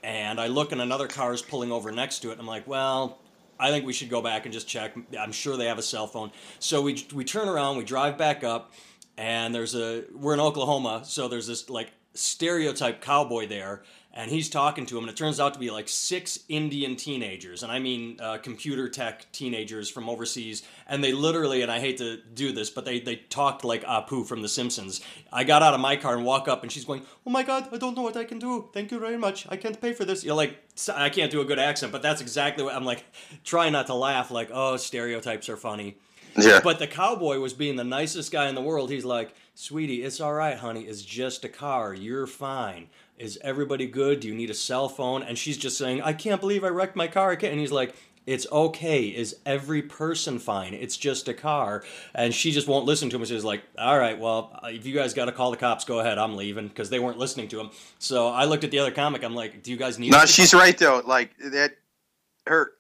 And 0.04 0.40
I 0.40 0.48
look 0.48 0.72
and 0.72 0.82
another 0.82 1.08
car 1.08 1.34
is 1.34 1.42
pulling 1.42 1.72
over 1.72 1.92
next 1.92 2.20
to 2.20 2.30
it. 2.30 2.34
And 2.34 2.42
I'm 2.42 2.48
like, 2.48 2.68
well, 2.68 3.20
I 3.60 3.70
think 3.70 3.86
we 3.86 3.94
should 3.94 4.10
go 4.10 4.22
back 4.22 4.46
and 4.46 4.54
just 4.54 4.68
check. 4.68 4.94
I'm 5.18 5.32
sure 5.32 5.56
they 5.56 5.68
have 5.68 5.78
a 5.78 5.84
cell 5.84 6.08
phone. 6.08 6.32
So 6.60 6.82
we, 6.82 7.06
we 7.14 7.24
turn 7.24 7.48
around, 7.48 7.78
we 7.78 7.86
drive 7.86 8.18
back 8.18 8.44
up, 8.44 8.74
and 9.18 9.56
there's 9.56 9.76
a, 9.76 10.04
we're 10.14 10.34
in 10.34 10.40
Oklahoma, 10.40 11.04
so 11.06 11.28
there's 11.28 11.48
this 11.48 11.70
like 11.70 11.92
stereotype 12.14 13.02
cowboy 13.02 13.48
there 13.48 13.84
and 14.16 14.30
he's 14.30 14.50
talking 14.50 14.86
to 14.86 14.98
him, 14.98 15.04
and 15.04 15.12
it 15.12 15.18
turns 15.18 15.40
out 15.40 15.56
to 15.56 15.60
be 15.60 15.72
like 15.72 15.90
six 15.90 16.40
Indian 16.48 16.96
teenagers, 16.96 17.64
and 17.64 17.72
I 17.72 17.80
mean 17.80 18.18
uh, 18.22 18.38
computer 18.38 18.88
tech 18.88 19.32
teenagers 19.32 19.90
from 19.90 20.08
overseas, 20.08 20.62
and 20.88 21.04
they 21.04 21.12
literally, 21.12 21.64
and 21.64 21.72
I 21.72 21.80
hate 21.80 21.98
to 21.98 22.18
do 22.18 22.52
this, 22.52 22.70
but 22.70 22.86
they 22.86 23.00
they 23.00 23.16
talked 23.16 23.64
like 23.64 23.84
Apu 23.84 24.26
from 24.26 24.42
The 24.42 24.50
Simpsons. 24.50 25.02
I 25.32 25.44
got 25.44 25.64
out 25.64 25.74
of 25.74 25.80
my 25.80 25.96
car 25.96 26.16
and 26.16 26.24
walk 26.26 26.48
up, 26.48 26.62
and 26.62 26.72
she's 26.72 26.86
going, 26.86 27.02
"Oh 27.26 27.32
my 27.32 27.44
God, 27.44 27.70
I 27.72 27.78
don't 27.78 27.96
know 27.96 28.04
what 28.04 28.16
I 28.16 28.24
can 28.24 28.38
do. 28.38 28.70
Thank 28.74 28.92
you 28.92 29.00
very 29.00 29.18
much. 29.18 29.48
I 29.50 29.58
can't 29.58 29.80
pay 29.82 29.94
for 29.94 30.06
this." 30.06 30.24
You're 30.24 30.36
like, 30.36 30.58
I 30.94 31.10
can't 31.10 31.32
do 31.32 31.42
a 31.42 31.46
good 31.46 31.60
accent, 31.60 31.92
but 31.92 32.02
that's 32.02 32.22
exactly 32.22 32.64
what 32.64 32.76
I'm 32.76 32.86
like. 32.86 33.04
Trying 33.44 33.72
not 33.72 33.88
to 33.88 33.96
laugh, 33.96 34.30
like, 34.30 34.50
oh, 34.54 34.78
stereotypes 34.78 35.50
are 35.50 35.58
funny. 35.58 35.98
Yeah. 36.38 36.62
But 36.64 36.80
the 36.80 36.88
cowboy 36.88 37.40
was 37.40 37.54
being 37.54 37.76
the 37.76 37.84
nicest 37.84 38.32
guy 38.32 38.48
in 38.48 38.56
the 38.56 38.62
world. 38.62 38.90
He's 38.90 39.06
like, 39.06 39.36
sweetie, 39.56 40.04
it's 40.04 40.20
all 40.20 40.34
right, 40.34 40.58
honey. 40.58 40.82
It's 40.82 41.02
just 41.02 41.46
a 41.46 41.50
car. 41.50 41.94
You're 41.94 42.28
fine. 42.28 42.90
Is 43.18 43.38
everybody 43.42 43.88
good? 43.88 44.20
Do 44.20 44.28
you 44.28 44.34
need 44.34 44.50
a 44.50 44.56
cell 44.56 44.90
phone? 44.90 45.24
And 45.24 45.38
she's 45.38 45.58
just 45.58 45.78
saying, 45.78 46.02
I 46.02 46.14
can't 46.14 46.42
believe 46.42 46.64
I 46.64 46.70
wrecked 46.70 46.96
my 46.96 47.08
car. 47.08 47.32
And 47.32 47.60
he's 47.60 47.72
like, 47.72 47.96
it's 48.26 48.48
okay. 48.52 49.06
Is 49.06 49.36
every 49.46 49.82
person 49.82 50.40
fine? 50.40 50.74
It's 50.74 50.98
just 50.98 51.28
a 51.28 51.34
car. 51.34 51.84
And 52.16 52.34
she 52.34 52.52
just 52.52 52.68
won't 52.68 52.86
listen 52.86 53.10
to 53.10 53.18
him. 53.18 53.26
She's 53.26 53.44
like, 53.44 53.64
all 53.78 54.00
right, 54.00 54.18
well, 54.18 54.60
if 54.64 54.86
you 54.86 54.94
guys 54.94 55.14
got 55.14 55.26
to 55.26 55.32
call 55.32 55.52
the 55.52 55.58
cops, 55.58 55.86
go 55.86 56.00
ahead. 56.00 56.18
I'm 56.18 56.36
leaving 56.36 56.68
because 56.68 56.90
they 56.90 57.00
weren't 57.00 57.18
listening 57.18 57.50
to 57.50 57.60
him. 57.60 57.70
So 58.00 58.30
I 58.30 58.46
looked 58.46 58.64
at 58.64 58.72
the 58.72 58.80
other 58.80 58.92
comic. 58.92 59.24
I'm 59.24 59.36
like, 59.36 59.62
do 59.62 59.72
you 59.72 59.78
guys 59.78 60.00
need? 60.00 60.12
No, 60.12 60.26
she's 60.26 60.54
right 60.54 60.78
though. 60.78 61.02
Like 61.06 61.38
that, 61.38 61.76
her 62.48 62.72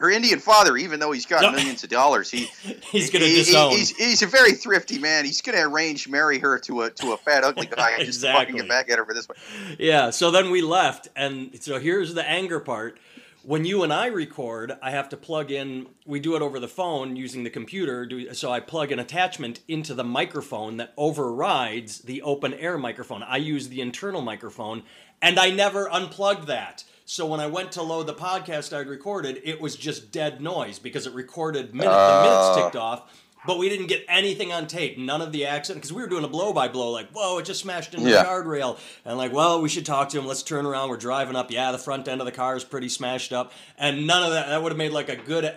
her 0.00 0.10
Indian 0.10 0.38
father, 0.38 0.78
even 0.78 0.98
though 0.98 1.12
he's 1.12 1.26
got 1.26 1.54
millions 1.54 1.84
of 1.84 1.90
dollars, 1.90 2.30
he 2.30 2.44
he's 2.90 3.10
going 3.10 3.22
to 3.22 3.30
disown. 3.30 3.70
He's, 3.70 3.94
he's, 3.96 4.22
a 4.22 4.26
very 4.26 4.52
thrifty 4.52 4.98
man. 4.98 5.26
He's 5.26 5.42
going 5.42 5.56
to 5.56 5.64
arrange 5.64 6.08
marry 6.08 6.38
her 6.38 6.58
to 6.60 6.82
a 6.82 6.90
to 6.90 7.12
a 7.12 7.18
fat 7.18 7.44
ugly 7.44 7.66
guy 7.66 7.92
and 7.92 8.06
just 8.06 8.22
fucking 8.22 8.56
get 8.56 8.68
back 8.68 8.90
at 8.90 8.98
her 8.98 9.04
for 9.04 9.12
this 9.14 9.28
way. 9.28 9.36
Yeah. 9.78 10.10
So 10.10 10.30
then 10.30 10.50
we 10.50 10.62
left, 10.62 11.08
and 11.14 11.62
so 11.62 11.78
here's 11.78 12.14
the 12.14 12.28
anger 12.28 12.60
part. 12.60 12.98
When 13.42 13.64
you 13.64 13.82
and 13.82 13.92
I 13.92 14.06
record, 14.06 14.72
I 14.82 14.90
have 14.90 15.08
to 15.10 15.16
plug 15.16 15.50
in. 15.50 15.86
We 16.06 16.20
do 16.20 16.34
it 16.36 16.42
over 16.42 16.58
the 16.58 16.68
phone 16.68 17.16
using 17.16 17.44
the 17.44 17.50
computer. 17.50 18.08
So 18.34 18.50
I 18.50 18.60
plug 18.60 18.92
an 18.92 18.98
attachment 18.98 19.60
into 19.68 19.94
the 19.94 20.04
microphone 20.04 20.78
that 20.78 20.92
overrides 20.96 22.00
the 22.00 22.22
open 22.22 22.54
air 22.54 22.76
microphone. 22.78 23.22
I 23.22 23.36
use 23.38 23.68
the 23.68 23.80
internal 23.80 24.20
microphone, 24.20 24.82
and 25.20 25.38
I 25.38 25.50
never 25.50 25.90
unplugged 25.90 26.46
that. 26.48 26.84
So 27.10 27.26
when 27.26 27.40
I 27.40 27.48
went 27.48 27.72
to 27.72 27.82
load 27.82 28.06
the 28.06 28.14
podcast 28.14 28.72
I'd 28.72 28.86
recorded, 28.86 29.40
it 29.42 29.60
was 29.60 29.74
just 29.74 30.12
dead 30.12 30.40
noise 30.40 30.78
because 30.78 31.08
it 31.08 31.12
recorded 31.12 31.74
minute 31.74 31.90
uh. 31.90 32.22
the 32.22 32.30
minutes 32.30 32.56
ticked 32.62 32.76
off. 32.76 33.26
But 33.44 33.58
we 33.58 33.68
didn't 33.68 33.88
get 33.88 34.04
anything 34.08 34.52
on 34.52 34.68
tape, 34.68 34.96
none 34.96 35.20
of 35.20 35.32
the 35.32 35.46
accident, 35.46 35.82
because 35.82 35.92
we 35.92 36.02
were 36.02 36.08
doing 36.08 36.22
a 36.22 36.28
blow 36.28 36.52
by 36.52 36.68
blow, 36.68 36.92
like, 36.92 37.10
whoa, 37.10 37.38
it 37.38 37.46
just 37.46 37.62
smashed 37.62 37.94
into 37.94 38.08
yeah. 38.08 38.22
the 38.22 38.28
guardrail. 38.28 38.78
And 39.04 39.18
like, 39.18 39.32
well, 39.32 39.60
we 39.60 39.68
should 39.68 39.84
talk 39.84 40.10
to 40.10 40.20
him. 40.20 40.26
Let's 40.26 40.44
turn 40.44 40.64
around. 40.66 40.88
We're 40.88 40.98
driving 40.98 41.34
up. 41.34 41.50
Yeah, 41.50 41.72
the 41.72 41.78
front 41.78 42.06
end 42.06 42.20
of 42.20 42.26
the 42.26 42.32
car 42.32 42.54
is 42.54 42.62
pretty 42.62 42.88
smashed 42.88 43.32
up. 43.32 43.50
And 43.76 44.06
none 44.06 44.22
of 44.22 44.30
that, 44.30 44.46
that 44.46 44.62
would 44.62 44.70
have 44.70 44.78
made 44.78 44.92
like 44.92 45.08
a 45.08 45.16
good 45.16 45.52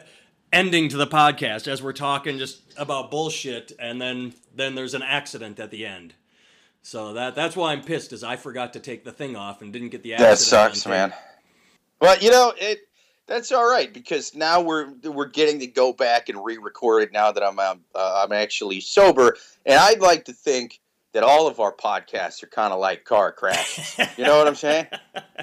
ending 0.51 0.89
to 0.89 0.97
the 0.97 1.05
podcast 1.05 1.67
as 1.67 1.83
we're 1.83 1.93
talking 1.93 2.39
just 2.39 2.61
about 2.77 3.11
bullshit. 3.11 3.73
And 3.77 4.01
then, 4.01 4.33
then 4.55 4.73
there's 4.73 4.95
an 4.95 5.03
accident 5.03 5.59
at 5.59 5.69
the 5.69 5.85
end. 5.85 6.15
So 6.81 7.13
that 7.13 7.35
that's 7.35 7.55
why 7.55 7.73
I'm 7.73 7.83
pissed, 7.83 8.11
is 8.11 8.23
I 8.23 8.37
forgot 8.37 8.73
to 8.73 8.79
take 8.79 9.03
the 9.03 9.11
thing 9.11 9.35
off 9.35 9.61
and 9.61 9.71
didn't 9.71 9.89
get 9.89 10.01
the 10.01 10.15
accident. 10.15 10.39
That 10.39 10.43
sucks, 10.43 10.87
man. 10.87 11.13
Well, 12.03 12.17
you 12.19 12.31
know 12.31 12.51
it. 12.57 12.81
That's 13.27 13.53
all 13.53 13.65
right 13.65 13.93
because 13.93 14.35
now 14.35 14.59
we're 14.59 14.91
we're 15.05 15.29
getting 15.29 15.61
to 15.61 15.67
go 15.67 15.93
back 15.93 16.27
and 16.27 16.43
re-record 16.43 17.03
it 17.03 17.13
now 17.13 17.31
that 17.31 17.41
I'm 17.41 17.57
um, 17.59 17.79
uh, 17.95 18.25
I'm 18.25 18.33
actually 18.33 18.81
sober, 18.81 19.37
and 19.65 19.79
I'd 19.79 20.01
like 20.01 20.25
to 20.25 20.33
think 20.33 20.81
that 21.13 21.23
all 21.23 21.47
of 21.47 21.61
our 21.61 21.73
podcasts 21.73 22.43
are 22.43 22.47
kind 22.47 22.73
of 22.73 22.81
like 22.81 23.05
car 23.05 23.31
crashes. 23.31 23.95
you 24.17 24.25
know 24.25 24.37
what 24.37 24.49
I'm 24.49 24.55
saying? 24.55 24.87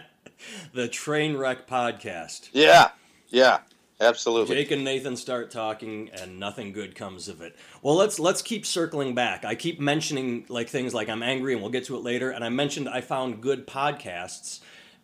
the 0.75 0.87
train 0.87 1.35
wreck 1.35 1.67
podcast. 1.67 2.51
Yeah, 2.53 2.91
yeah, 3.29 3.61
absolutely. 3.99 4.57
Jake 4.57 4.71
and 4.71 4.85
Nathan 4.85 5.17
start 5.17 5.51
talking, 5.51 6.11
and 6.13 6.39
nothing 6.39 6.73
good 6.73 6.95
comes 6.95 7.27
of 7.29 7.41
it. 7.41 7.57
Well, 7.81 7.97
let's 7.97 8.21
let's 8.21 8.43
keep 8.43 8.67
circling 8.67 9.15
back. 9.15 9.47
I 9.47 9.55
keep 9.55 9.81
mentioning 9.81 10.45
like 10.51 10.69
things 10.69 10.93
like 10.93 11.09
I'm 11.09 11.23
angry, 11.23 11.55
and 11.55 11.63
we'll 11.63 11.73
get 11.73 11.85
to 11.85 11.97
it 11.97 12.03
later. 12.03 12.29
And 12.29 12.45
I 12.45 12.51
mentioned 12.51 12.87
I 12.87 13.01
found 13.01 13.41
good 13.41 13.67
podcasts 13.67 14.61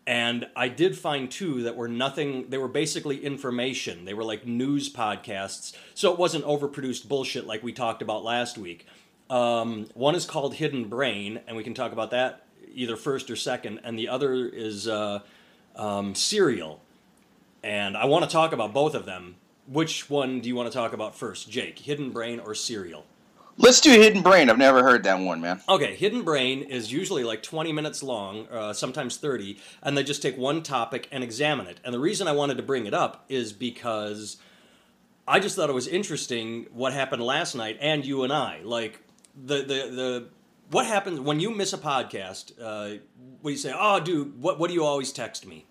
and 0.07 0.47
I 0.55 0.69
did 0.69 0.97
find 0.97 1.31
two 1.31 1.65
that 1.65 1.75
were 1.77 1.89
nothing, 1.89 2.49
they 2.49 2.59
were 2.59 2.69
basically 2.69 3.25
information. 3.25 4.05
They 4.05 4.15
were 4.15 4.23
like 4.23 4.47
news 4.47 4.93
podcasts. 4.93 5.75
So 5.95 6.13
it 6.13 6.19
wasn't 6.19 6.45
overproduced 6.45 7.09
bullshit 7.09 7.47
like 7.47 7.63
we 7.65 7.73
talked 7.73 8.03
about 8.03 8.23
last 8.23 8.57
week. 8.57 8.87
Um, 9.29 9.89
one 9.95 10.15
is 10.15 10.25
called 10.25 10.55
Hidden 10.55 10.89
Brain, 10.89 11.41
and 11.49 11.57
we 11.57 11.65
can 11.65 11.75
talk 11.75 11.91
about 11.91 12.13
that 12.13 12.45
either 12.73 12.97
first 12.97 13.31
or 13.31 13.37
second. 13.37 13.81
And 13.83 13.99
the 13.99 14.09
other 14.09 14.47
is 14.47 14.87
uh, 14.87 15.21
um, 15.75 16.15
Serial. 16.15 16.81
And 17.65 17.97
I 17.97 18.05
want 18.05 18.25
to 18.25 18.31
talk 18.31 18.53
about 18.53 18.73
both 18.73 18.95
of 18.95 19.07
them. 19.07 19.37
Which 19.67 20.09
one 20.09 20.41
do 20.41 20.49
you 20.49 20.55
want 20.55 20.71
to 20.71 20.79
talk 20.79 20.93
about 20.93 21.17
first, 21.17 21.51
Jake? 21.51 21.81
Hidden 21.81 22.11
Brain 22.11 22.39
or 22.39 22.55
Serial? 22.55 23.05
Let's 23.59 23.81
do 23.81 23.91
Hidden 23.91 24.23
Brain. 24.23 24.51
I've 24.51 24.59
never 24.59 24.83
heard 24.83 25.05
that 25.05 25.19
one, 25.19 25.41
man. 25.41 25.63
Okay, 25.67 25.95
Hidden 25.95 26.23
Brain 26.23 26.63
is 26.63 26.93
usually 26.93 27.25
like 27.25 27.43
20 27.43 27.73
minutes 27.73 28.03
long, 28.03 28.47
uh, 28.49 28.75
sometimes 28.75 29.17
30, 29.17 29.59
and 29.83 29.97
they 29.97 30.05
just 30.05 30.21
take 30.21 30.37
one 30.37 30.63
topic 30.63 31.09
and 31.11 31.25
examine 31.25 31.67
it. 31.67 31.81
And 31.83 31.95
the 31.95 31.99
reason 31.99 32.29
I 32.29 32.33
wanted 32.33 32.59
to 32.59 32.63
bring 32.63 32.85
it 32.85 32.93
up 32.93 33.25
is 33.31 33.55
because 33.55 34.37
I 35.27 35.41
just 35.41 35.57
thought 35.57 35.71
it 35.71 35.75
was 35.75 35.89
interesting 35.89 36.67
what 36.71 36.93
happened 36.93 37.23
last 37.23 37.55
night 37.55 37.79
and 37.81 38.05
you 38.05 38.25
and 38.25 38.33
I. 38.33 38.61
Like, 38.63 39.01
the, 39.35 39.57
the, 39.59 39.65
the, 39.65 40.29
what 40.71 40.85
happens 40.85 41.19
when 41.19 41.41
you 41.41 41.51
miss 41.51 41.73
a 41.73 41.79
podcast? 41.79 42.53
Uh, 42.61 42.99
what 43.41 43.51
do 43.51 43.53
you 43.53 43.57
say? 43.57 43.73
Oh, 43.75 44.01
dude, 44.01 44.41
what, 44.41 44.59
what 44.59 44.69
do 44.69 44.75
you 44.75 44.85
always 44.85 45.13
text 45.13 45.47
me? 45.47 45.65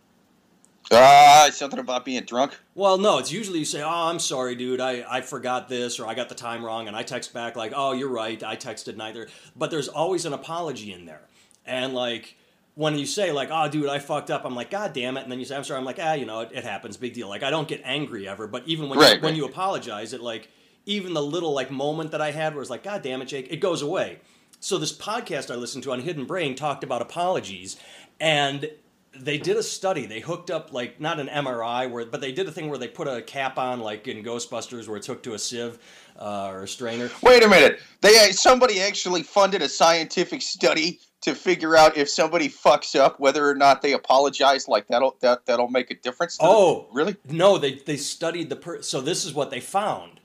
Uh, 0.92 1.50
something 1.50 1.80
about 1.80 2.06
being 2.06 2.24
drunk. 2.24 2.58
Well, 2.76 2.98
no, 2.98 3.18
it's 3.18 3.32
usually 3.32 3.60
you 3.60 3.66
say, 3.66 3.82
"Oh, 3.82 3.90
I'm 3.90 4.20
sorry, 4.20 4.56
dude. 4.56 4.80
I, 4.80 5.04
I 5.10 5.22
forgot 5.22 5.68
this 5.68 6.00
or 6.00 6.08
I 6.08 6.14
got 6.14 6.30
the 6.30 6.36
time 6.36 6.64
wrong." 6.64 6.88
And 6.88 6.96
I 6.96 7.02
text 7.04 7.34
back 7.34 7.56
like, 7.56 7.74
"Oh, 7.76 7.94
you're 7.94 8.10
right. 8.10 8.42
I 8.44 8.56
texted 8.56 8.96
neither." 8.96 9.28
But 9.56 9.72
there's 9.72 9.88
always 9.88 10.26
an 10.26 10.34
apology 10.34 10.94
in 10.94 11.06
there. 11.06 11.22
And 11.66 11.94
like 11.96 12.38
when 12.76 12.98
you 13.00 13.06
say 13.08 13.32
like, 13.32 13.50
"Oh, 13.52 13.68
dude, 13.68 13.90
I 13.90 13.98
fucked 13.98 14.30
up." 14.30 14.46
I'm 14.46 14.54
like, 14.56 14.70
"God 14.70 14.94
damn 14.94 15.18
it." 15.18 15.24
And 15.24 15.32
then 15.32 15.40
you 15.40 15.46
say, 15.46 15.56
"I'm 15.56 15.64
sorry." 15.64 15.80
I'm 15.80 15.86
like, 15.86 16.00
"Ah, 16.00 16.14
you 16.14 16.26
know, 16.28 16.42
it, 16.42 16.52
it 16.54 16.64
happens. 16.64 16.98
Big 16.98 17.14
deal." 17.14 17.30
Like 17.30 17.42
I 17.42 17.50
don't 17.50 17.68
get 17.68 17.82
angry 17.84 18.28
ever, 18.28 18.46
but 18.46 18.62
even 18.68 18.88
when 18.88 19.00
Right, 19.00 19.08
you, 19.08 19.14
right. 19.16 19.22
when 19.24 19.36
you 19.36 19.46
apologize, 19.46 20.14
it 20.14 20.22
like 20.22 20.50
even 20.86 21.16
the 21.16 21.24
little 21.24 21.52
like 21.54 21.72
moment 21.72 22.12
that 22.12 22.22
I 22.22 22.30
had 22.30 22.54
where 22.54 22.62
it's 22.62 22.70
like, 22.70 22.84
"God 22.84 23.02
damn 23.02 23.24
it, 23.24 23.26
Jake," 23.26 23.48
it 23.52 23.58
goes 23.58 23.82
away. 23.82 24.20
So 24.60 24.78
this 24.78 24.96
podcast 24.96 25.52
I 25.52 25.56
listened 25.56 25.84
to 25.86 25.92
on 25.94 26.02
Hidden 26.02 26.26
Brain 26.26 26.56
talked 26.56 26.84
about 26.84 27.02
apologies 27.02 27.76
and 28.20 28.70
they 29.20 29.38
did 29.38 29.58
a 29.58 29.64
study. 29.64 30.06
They 30.06 30.20
hooked 30.20 30.52
up 30.52 30.74
like 30.74 31.00
not 31.00 31.20
an 31.20 31.28
MRI, 31.28 31.90
where 31.90 32.06
but 32.06 32.22
they 32.22 32.32
did 32.32 32.48
a 32.48 32.52
thing 32.52 32.70
where 32.70 32.78
they 32.78 32.88
put 32.88 33.08
a 33.08 33.22
cap 33.22 33.58
on, 33.58 33.80
like 33.80 34.08
in 34.08 34.24
Ghostbusters, 34.24 34.88
where 34.88 34.98
it's 34.98 35.08
hooked 35.08 35.24
to 35.24 35.34
a 35.34 35.40
sieve 35.40 35.80
uh, 36.20 36.48
or 36.48 36.64
a 36.64 36.68
strainer. 36.68 37.10
Wait 37.22 37.44
a 37.44 37.48
minute. 37.48 37.80
They 38.02 38.32
somebody 38.32 38.82
actually 38.82 39.24
funded 39.24 39.62
a 39.62 39.70
scientific 39.70 40.42
study 40.42 41.00
to 41.22 41.34
figure 41.34 41.76
out 41.76 41.98
if 41.98 42.10
somebody 42.10 42.48
fucks 42.48 42.96
up, 42.96 43.20
whether 43.20 43.50
or 43.50 43.56
not 43.56 43.82
they 43.82 43.94
apologize. 43.94 44.68
Like 44.68 44.88
that'll 44.88 45.18
that 45.22 45.46
that'll 45.46 45.70
make 45.70 45.92
a 45.92 45.96
difference. 45.96 46.38
to 46.38 46.44
them? 46.44 46.52
Oh, 46.54 46.88
really? 46.92 47.16
No, 47.30 47.58
they 47.58 47.76
they 47.76 47.98
studied 47.98 48.50
the 48.50 48.56
per. 48.56 48.82
So 48.82 49.02
this 49.02 49.26
is 49.26 49.34
what 49.34 49.50
they 49.50 49.60
found 49.60 50.20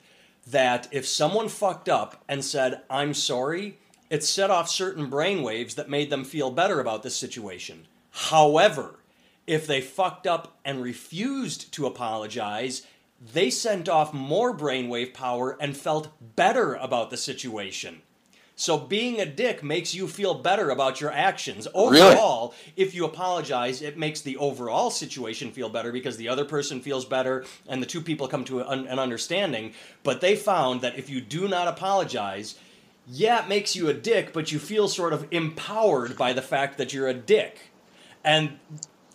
that 0.47 0.89
if 0.91 1.07
someone 1.07 1.49
fucked 1.49 1.89
up 1.89 2.23
and 2.29 2.45
said 2.45 2.83
I'm 2.91 3.15
sorry, 3.15 3.79
it 4.11 4.25
set 4.25 4.51
off 4.51 4.69
certain 4.69 5.09
brain 5.09 5.43
waves 5.43 5.77
that 5.77 5.89
made 5.89 6.11
them 6.11 6.25
feel 6.25 6.51
better 6.51 6.81
about 6.81 7.03
the 7.03 7.11
situation. 7.11 7.87
However, 8.29 8.99
if 9.47 9.67
they 9.67 9.81
fucked 9.81 10.27
up 10.27 10.59
and 10.63 10.83
refused 10.83 11.73
to 11.73 11.87
apologize, 11.87 12.87
they 13.21 13.49
sent 13.49 13.89
off 13.89 14.13
more 14.13 14.55
brainwave 14.55 15.15
power 15.15 15.57
and 15.59 15.75
felt 15.75 16.13
better 16.37 16.75
about 16.75 17.09
the 17.09 17.17
situation. 17.17 18.03
So 18.57 18.77
being 18.77 19.21
a 19.21 19.27
dick 19.27 19.63
makes 19.63 19.95
you 19.95 20.07
feel 20.07 20.35
better 20.35 20.69
about 20.69 21.01
your 21.01 21.11
actions. 21.11 21.67
Really? 21.75 22.03
Overall, 22.03 22.55
if 22.77 22.95
you 22.95 23.07
apologize, 23.07 23.81
it 23.81 23.97
makes 23.97 24.21
the 24.21 24.37
overall 24.37 24.91
situation 24.91 25.51
feel 25.51 25.71
better 25.71 25.91
because 25.91 26.19
the 26.19 26.29
other 26.29 26.45
person 26.45 26.83
feels 26.83 27.07
better 27.07 27.47
and 27.69 27.83
the 27.83 27.87
two 27.87 28.03
people 28.03 28.29
come 28.29 28.45
to 28.45 28.61
an 28.61 28.87
an 28.87 28.99
understanding. 28.99 29.73
But 30.03 30.21
they 30.21 30.37
found 30.37 30.83
that 30.83 30.99
if 30.99 31.09
you 31.09 31.23
do 31.23 31.49
not 31.49 31.69
apologize, 31.69 32.57
yeah, 33.09 33.43
it 33.43 33.49
makes 33.49 33.75
you 33.75 33.89
a 33.89 33.95
dick, 33.95 34.35
but 34.35 34.53
you 34.53 34.59
feel 34.59 34.89
sort 34.89 35.15
of 35.15 35.27
empowered 35.31 36.19
by 36.19 36.35
the 36.35 36.43
fact 36.43 36.77
that 36.77 36.93
you're 36.93 37.09
a 37.09 37.15
dick. 37.15 37.70
And 38.25 38.59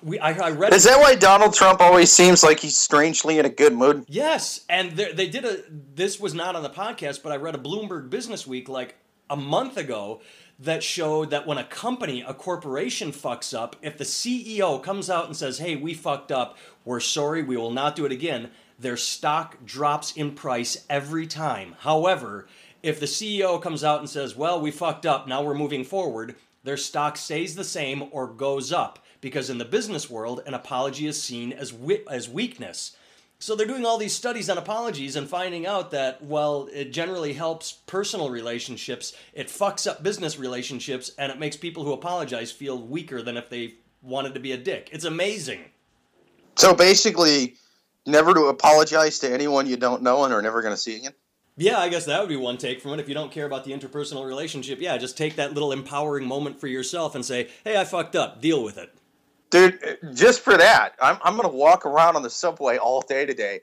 we, 0.04 0.20
I, 0.20 0.34
I 0.34 0.52
read 0.52 0.74
Is 0.74 0.84
that 0.84 1.00
why 1.00 1.16
Donald 1.16 1.54
Trump 1.54 1.82
always 1.82 2.12
seems 2.12 2.44
like 2.44 2.60
he's 2.60 2.78
strangely 2.78 3.40
in 3.40 3.46
a 3.46 3.50
good 3.50 3.74
mood? 3.74 4.06
Yes, 4.08 4.66
and 4.70 4.92
they 4.92 5.12
they 5.14 5.28
did 5.28 5.46
a. 5.46 5.58
This 5.96 6.20
was 6.20 6.34
not 6.34 6.56
on 6.56 6.64
the 6.64 6.70
podcast, 6.70 7.24
but 7.24 7.32
I 7.32 7.38
read 7.38 7.56
a 7.56 7.58
Bloomberg 7.58 8.10
Business 8.10 8.46
Week 8.46 8.70
like 8.70 8.96
a 9.30 9.36
month 9.36 9.78
ago 9.78 10.22
that 10.60 10.84
showed 10.84 11.32
that 11.32 11.48
when 11.48 11.58
a 11.58 11.64
company, 11.64 12.22
a 12.22 12.34
corporation 12.34 13.12
fucks 13.12 13.58
up, 13.58 13.76
if 13.82 13.98
the 13.98 14.04
CEO 14.04 14.82
comes 14.82 15.10
out 15.10 15.26
and 15.26 15.36
says, 15.36 15.58
"Hey, 15.58 15.76
we 15.76 15.94
fucked 15.94 16.32
up. 16.32 16.58
We're 16.84 17.00
sorry. 17.00 17.42
We 17.42 17.58
will 17.58 17.72
not 17.72 17.96
do 17.96 18.06
it 18.06 18.12
again," 18.12 18.52
their 18.78 18.98
stock 18.98 19.66
drops 19.66 20.12
in 20.12 20.36
price 20.36 20.86
every 20.90 21.26
time. 21.26 21.76
However, 21.80 22.48
if 22.84 23.00
the 23.00 23.08
CEO 23.08 23.60
comes 23.60 23.84
out 23.84 24.02
and 24.02 24.10
says, 24.10 24.36
"Well, 24.36 24.62
we 24.62 24.70
fucked 24.70 25.06
up. 25.08 25.28
Now 25.28 25.42
we're 25.42 25.56
moving 25.56 25.84
forward," 25.84 26.36
their 26.66 26.78
stock 26.78 27.16
stays 27.16 27.56
the 27.56 27.64
same 27.64 28.10
or 28.12 28.28
goes 28.28 28.74
up 28.74 29.00
because 29.22 29.50
in 29.50 29.60
the 29.60 29.66
business 29.66 30.10
world, 30.10 30.42
an 30.46 30.54
apology 30.54 31.08
is 31.08 31.22
seen 31.22 31.54
as 31.54 31.72
wi- 31.72 32.04
as 32.10 32.28
weakness. 32.28 32.98
So 33.38 33.56
they're 33.56 33.68
doing 33.68 33.86
all 33.86 33.98
these 33.98 34.16
studies 34.16 34.50
on 34.50 34.58
apologies 34.58 35.16
and 35.16 35.30
finding 35.30 35.68
out 35.68 35.92
that 35.92 36.24
well, 36.24 36.68
it 36.74 36.92
generally 36.92 37.34
helps 37.34 37.72
personal 37.72 38.30
relationships, 38.30 39.16
it 39.34 39.48
fucks 39.48 39.90
up 39.90 40.02
business 40.02 40.40
relationships, 40.40 41.12
and 41.20 41.32
it 41.32 41.40
makes 41.40 41.56
people 41.56 41.84
who 41.84 41.94
apologize 41.94 42.52
feel 42.52 42.82
weaker 42.82 43.22
than 43.22 43.38
if 43.38 43.50
they 43.50 43.76
wanted 44.02 44.34
to 44.34 44.40
be 44.40 44.52
a 44.52 44.58
dick. 44.58 44.90
It's 44.92 45.06
amazing. 45.06 45.66
So 46.56 46.74
basically, 46.74 47.56
never 48.08 48.34
to 48.34 48.46
apologize 48.46 49.20
to 49.20 49.32
anyone 49.32 49.68
you 49.68 49.78
don't 49.78 50.02
know 50.02 50.24
and 50.24 50.34
are 50.34 50.42
never 50.42 50.62
going 50.62 50.74
to 50.74 50.82
see 50.82 50.96
again. 50.96 51.14
Yeah, 51.58 51.80
I 51.80 51.88
guess 51.88 52.06
that 52.06 52.20
would 52.20 52.30
be 52.30 52.36
one 52.36 52.58
take 52.58 52.82
from 52.82 52.92
it. 52.92 53.00
If 53.00 53.08
you 53.08 53.14
don't 53.14 53.32
care 53.32 53.46
about 53.46 53.64
the 53.64 53.72
interpersonal 53.72 54.26
relationship, 54.26 54.80
yeah, 54.82 54.98
just 54.98 55.18
take 55.18 55.38
that 55.38 55.54
little 55.54 55.72
empowering 55.72 56.28
moment 56.28 56.60
for 56.60 56.68
yourself 56.68 57.16
and 57.16 57.26
say, 57.26 57.50
"Hey, 57.64 57.80
I 57.80 57.86
fucked 57.86 58.16
up. 58.16 58.42
Deal 58.42 58.64
with 58.64 58.78
it." 58.78 58.92
Dude, 59.52 60.00
just 60.14 60.42
for 60.42 60.58
that, 60.58 60.96
I'm, 61.02 61.18
I'm 61.24 61.38
going 61.38 61.50
to 61.50 61.56
walk 61.56 61.86
around 61.86 62.18
on 62.18 62.24
the 62.24 62.30
subway 62.30 62.78
all 62.78 63.02
day 63.02 63.26
today, 63.26 63.62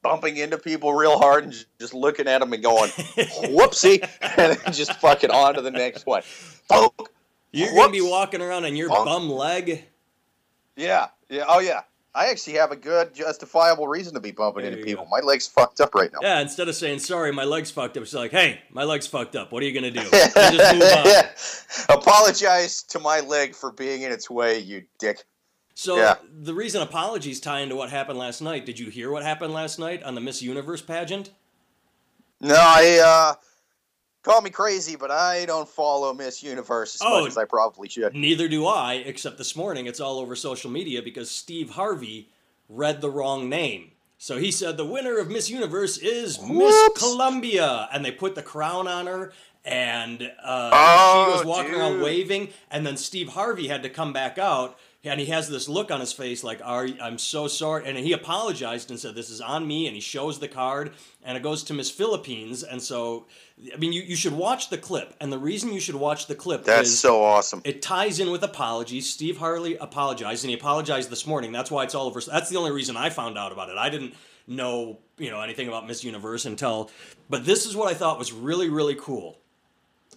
bumping 0.00 0.38
into 0.38 0.56
people 0.56 0.94
real 0.94 1.18
hard 1.18 1.44
and 1.44 1.66
just 1.78 1.92
looking 1.92 2.28
at 2.28 2.38
them 2.38 2.52
and 2.52 2.62
going, 2.62 2.90
whoopsie, 3.50 4.08
and 4.22 4.56
then 4.56 4.72
just 4.72 4.94
fucking 4.94 5.30
on 5.30 5.54
to 5.54 5.60
the 5.60 5.70
next 5.70 6.06
one. 6.06 6.22
Poke. 6.70 7.10
You're 7.52 7.74
gonna 7.74 7.92
be 7.92 8.00
walking 8.00 8.40
around 8.40 8.64
on 8.64 8.74
your 8.74 8.88
bum 8.88 9.28
leg. 9.28 9.84
Yeah, 10.76 11.08
yeah, 11.28 11.44
oh 11.46 11.60
yeah. 11.60 11.82
I 12.16 12.26
actually 12.30 12.54
have 12.54 12.70
a 12.70 12.76
good, 12.76 13.12
justifiable 13.12 13.88
reason 13.88 14.14
to 14.14 14.20
be 14.20 14.30
bumping 14.30 14.64
into 14.64 14.78
people. 14.84 15.04
go. 15.04 15.10
My 15.10 15.18
leg's 15.18 15.48
fucked 15.48 15.80
up 15.80 15.94
right 15.96 16.12
now. 16.12 16.20
Yeah, 16.22 16.40
instead 16.40 16.68
of 16.68 16.76
saying 16.76 17.00
sorry, 17.00 17.32
my 17.32 17.42
leg's 17.44 17.72
fucked 17.72 17.96
up, 17.96 18.04
it's 18.04 18.14
like, 18.14 18.30
hey, 18.30 18.60
my 18.70 18.84
leg's 18.84 19.06
fucked 19.08 19.34
up. 19.34 19.50
What 19.50 19.62
are 19.62 19.66
you 19.66 19.72
gonna 19.72 19.90
do? 19.90 20.00
And 20.36 20.56
just 20.56 20.74
move 20.74 21.88
on. 21.90 21.98
Apologize 21.98 22.82
to 22.84 23.00
my 23.00 23.20
leg 23.20 23.54
for 23.54 23.72
being 23.72 24.02
in 24.02 24.12
its 24.12 24.30
way, 24.30 24.58
you 24.60 24.84
dick. 24.98 25.24
So 25.74 25.96
Yeah. 25.96 26.14
the 26.32 26.54
reason 26.54 26.82
apologies 26.82 27.40
tie 27.40 27.60
into 27.60 27.74
what 27.74 27.90
happened 27.90 28.18
last 28.18 28.40
night. 28.40 28.64
Did 28.64 28.78
you 28.78 28.90
hear 28.90 29.10
what 29.10 29.24
happened 29.24 29.52
last 29.52 29.78
night 29.80 30.02
on 30.04 30.14
the 30.14 30.20
Miss 30.20 30.40
Universe 30.40 30.82
pageant? 30.82 31.30
No, 32.40 32.54
I 32.56 32.98
uh 33.04 33.34
call 34.24 34.40
me 34.42 34.50
crazy, 34.50 34.96
but 34.96 35.10
I 35.10 35.44
don't 35.46 35.68
follow 35.68 36.12
Miss 36.12 36.42
Universe 36.42 36.96
as 36.96 37.02
Oh. 37.04 37.20
much 37.20 37.28
as 37.28 37.38
I 37.38 37.44
probably 37.44 37.88
should. 37.88 38.14
Neither 38.14 38.48
do 38.48 38.66
I, 38.66 38.94
except 38.94 39.38
this 39.38 39.54
morning 39.54 39.86
it's 39.86 40.00
all 40.00 40.18
over 40.18 40.34
social 40.34 40.70
media 40.70 41.02
because 41.02 41.30
Steve 41.30 41.70
Harvey 41.70 42.30
read 42.68 43.00
the 43.00 43.10
wrong 43.10 43.48
name. 43.48 43.92
So 44.18 44.38
he 44.38 44.50
said 44.50 44.76
the 44.76 44.86
winner 44.86 45.18
of 45.18 45.28
Miss 45.28 45.50
Universe 45.50 45.98
is 45.98 46.40
Miss 46.40 46.48
Whoops. 46.50 47.00
Colombia, 47.00 47.88
and 47.92 48.04
they 48.04 48.10
put 48.12 48.34
the 48.34 48.42
crown 48.42 48.88
on 48.88 49.06
her, 49.06 49.32
and 49.66 50.22
uh, 50.42 50.70
Oh, 50.72 51.24
she 51.26 51.36
was 51.38 51.46
walking 51.46 51.74
around 51.74 52.00
waving, 52.00 52.48
and 52.70 52.86
then 52.86 52.96
Steve 52.96 53.28
Harvey 53.30 53.68
had 53.68 53.82
to 53.82 53.90
come 53.90 54.12
back 54.14 54.38
out, 54.38 54.78
and 55.12 55.20
he 55.20 55.26
has 55.26 55.48
this 55.48 55.68
look 55.68 55.90
on 55.90 56.00
his 56.00 56.12
face 56.12 56.42
like, 56.42 56.60
"Are 56.64 56.88
I'm 57.00 57.18
so 57.18 57.46
sorry," 57.48 57.86
and 57.86 57.98
he 57.98 58.12
apologized 58.12 58.90
and 58.90 58.98
said, 58.98 59.14
"This 59.14 59.30
is 59.30 59.40
on 59.40 59.66
me," 59.66 59.86
and 59.86 59.94
he 59.94 60.00
shows 60.00 60.38
the 60.38 60.48
card, 60.48 60.92
and 61.24 61.36
it 61.36 61.42
goes 61.42 61.62
to 61.64 61.74
Miss 61.74 61.90
Philippines, 61.90 62.62
and 62.62 62.82
so. 62.82 63.26
I 63.72 63.76
mean, 63.76 63.92
you, 63.92 64.02
you 64.02 64.16
should 64.16 64.32
watch 64.32 64.68
the 64.68 64.78
clip, 64.78 65.14
and 65.20 65.32
the 65.32 65.38
reason 65.38 65.72
you 65.72 65.78
should 65.78 65.94
watch 65.94 66.26
the 66.26 66.34
clip 66.34 66.64
That's 66.64 66.92
so 66.92 67.22
awesome. 67.22 67.60
it 67.64 67.82
ties 67.82 68.18
in 68.18 68.32
with 68.32 68.42
apologies. 68.42 69.08
Steve 69.08 69.36
Harvey 69.38 69.76
apologized, 69.76 70.42
and 70.42 70.50
he 70.50 70.56
apologized 70.56 71.08
this 71.08 71.24
morning. 71.24 71.52
That's 71.52 71.70
why 71.70 71.84
it's 71.84 71.94
all 71.94 72.06
over. 72.08 72.20
That's 72.20 72.50
the 72.50 72.56
only 72.56 72.72
reason 72.72 72.96
I 72.96 73.10
found 73.10 73.38
out 73.38 73.52
about 73.52 73.68
it. 73.68 73.76
I 73.78 73.90
didn't 73.90 74.14
know, 74.48 74.98
you 75.18 75.30
know, 75.30 75.40
anything 75.40 75.68
about 75.68 75.86
Miss 75.86 76.02
Universe 76.02 76.46
until. 76.46 76.90
But 77.30 77.46
this 77.46 77.64
is 77.64 77.76
what 77.76 77.88
I 77.88 77.94
thought 77.94 78.18
was 78.18 78.32
really, 78.32 78.68
really 78.68 78.96
cool. 78.96 79.38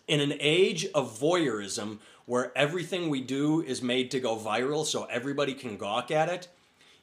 In 0.08 0.20
an 0.20 0.34
age 0.40 0.88
of 0.96 1.20
voyeurism, 1.20 2.00
where 2.28 2.56
everything 2.58 3.10
we 3.10 3.22
do 3.22 3.62
is 3.62 3.82
made 3.82 4.12
to 4.12 4.20
go 4.20 4.36
viral, 4.36 4.86
so 4.86 5.06
everybody 5.06 5.54
can 5.54 5.78
gawk 5.78 6.12
at 6.12 6.28
it, 6.28 6.50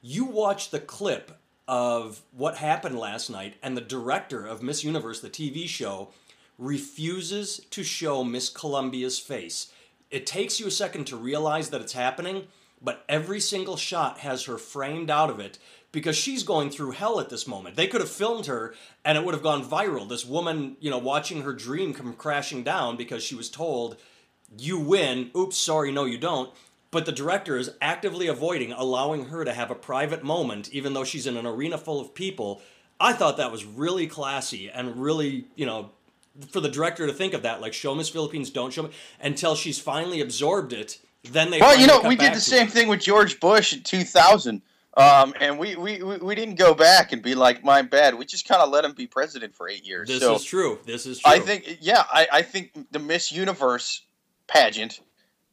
you 0.03 0.27
watch 0.27 0.69
the 0.69 0.79
clip 0.79 1.41
of 1.67 2.21
what 2.31 2.59
happened 2.59 2.99
last 2.99 3.31
night, 3.31 3.55
and 3.63 3.75
the 3.75 3.81
director 3.81 4.47
of 4.47 4.63
Miss 4.63 4.85
Universe, 4.85 5.21
the 5.21 5.31
TV 5.31 5.67
show, 5.67 6.11
refuses 6.59 7.63
to 7.71 7.83
show 7.83 8.23
Miss 8.23 8.51
Colombia's 8.51 9.19
face. 9.19 9.73
It 10.11 10.27
takes 10.27 10.61
you 10.61 10.67
a 10.67 10.71
second 10.71 11.07
to 11.07 11.17
realize 11.17 11.71
that 11.71 11.81
it's 11.81 11.95
happening, 11.95 12.47
but 12.83 13.03
every 13.09 13.41
single 13.41 13.79
shot 13.79 14.19
has 14.19 14.45
her 14.45 14.59
framed 14.59 15.11
out 15.11 15.31
of 15.31 15.41
it 15.41 15.59
because 15.91 16.17
she's 16.17 16.43
going 16.43 16.69
through 16.69 16.91
hell 16.91 17.19
at 17.19 17.31
this 17.31 17.47
moment. 17.47 17.77
They 17.77 17.87
could 17.87 18.03
have 18.03 18.11
filmed 18.11 18.45
her 18.45 18.75
and 19.07 19.17
it 19.17 19.25
would 19.25 19.33
have 19.33 19.43
gone 19.43 19.65
viral. 19.65 20.07
This 20.07 20.27
woman, 20.27 20.77
you 20.81 20.91
know, 20.91 20.99
watching 20.99 21.43
her 21.43 21.55
dream 21.55 21.95
come 21.95 22.13
crashing 22.13 22.63
down 22.63 22.97
because 22.99 23.25
she 23.25 23.35
was 23.35 23.49
told, 23.49 23.97
you 24.59 24.79
win. 24.79 25.31
Oops, 25.37 25.57
sorry, 25.57 25.93
no, 25.93 26.05
you 26.05 26.19
don't. 26.19 26.53
But 26.91 27.07
the 27.07 27.13
director 27.13 27.57
is 27.57 27.73
actively 27.81 28.29
avoiding 28.29 28.73
allowing 28.73 29.27
her 29.27 29.45
to 29.45 29.53
have 29.53 29.71
a 29.71 29.75
private 29.75 30.23
moment, 30.23 30.71
even 30.73 30.95
though 30.95 31.05
she's 31.05 31.27
in 31.27 31.37
an 31.37 31.47
arena 31.47 31.77
full 31.77 32.01
of 32.01 32.15
people. 32.15 32.63
I 33.01 33.13
thought 33.13 33.37
that 33.39 33.51
was 33.51 33.65
really 33.65 34.07
classy 34.07 34.71
and 34.71 34.97
really, 34.97 35.47
you 35.57 35.67
know, 35.67 35.91
for 36.51 36.61
the 36.61 36.69
director 36.69 37.07
to 37.07 37.13
think 37.13 37.35
of 37.35 37.43
that, 37.43 37.61
like 37.61 37.73
show 37.73 37.95
Miss 37.95 38.09
Philippines, 38.09 38.51
don't 38.51 38.73
show 38.73 38.85
me, 38.85 38.91
until 39.21 39.55
she's 39.55 39.79
finally 39.79 40.21
absorbed 40.21 40.73
it. 40.73 40.99
Then 41.25 41.51
they. 41.51 41.61
Well, 41.61 41.79
you 41.79 41.87
know, 41.87 42.01
we 42.01 42.17
did 42.17 42.35
the 42.35 42.41
same 42.41 42.69
it. 42.69 42.73
thing 42.73 42.89
with 42.89 43.01
George 43.01 43.41
Bush 43.41 43.73
in 43.73 43.83
2000. 43.83 44.63
Um, 44.97 45.35
and 45.41 45.59
we, 45.59 45.75
we, 45.75 46.01
we 46.03 46.19
we 46.19 46.35
didn't 46.37 46.55
go 46.55 46.73
back 46.73 47.13
and 47.13 47.21
be 47.21 47.35
like, 47.35 47.65
my 47.65 47.83
bad. 47.83 48.15
We 48.15 48.25
just 48.25 48.47
kind 48.47 48.63
of 48.63 48.71
let 48.71 48.85
him 48.85 48.93
be 48.93 49.09
president 49.09 49.55
for 49.55 49.69
eight 49.69 49.85
years. 49.85 50.09
This 50.09 50.21
so 50.21 50.37
is 50.37 50.45
true. 50.45 50.79
This 50.87 51.05
is 51.07 51.19
true. 51.19 51.33
I 51.33 51.41
think, 51.41 51.79
yeah, 51.81 52.05
I, 52.09 52.29
I 52.33 52.43
think 52.43 52.71
the 52.93 53.01
Miss 53.01 53.33
Universe 53.33 54.03
pageant 54.47 55.01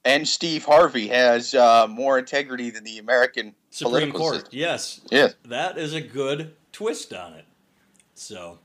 and 0.04 0.28
Steve 0.28 0.66
Harvey 0.66 1.08
has 1.10 1.54
uh, 1.54 1.88
more 1.88 2.18
integrity 2.18 2.70
than 2.72 2.84
the 2.84 2.98
American 2.98 3.54
Supreme 3.70 3.92
political 4.12 4.20
Court. 4.20 4.34
system. 4.36 4.50
Yes, 4.60 5.02
Yes. 5.12 5.36
that 5.46 5.78
is 5.78 5.94
a 5.94 6.02
good 6.02 6.56
twist 6.72 7.14
on 7.14 7.34
it. 7.34 7.46
So, 8.16 8.58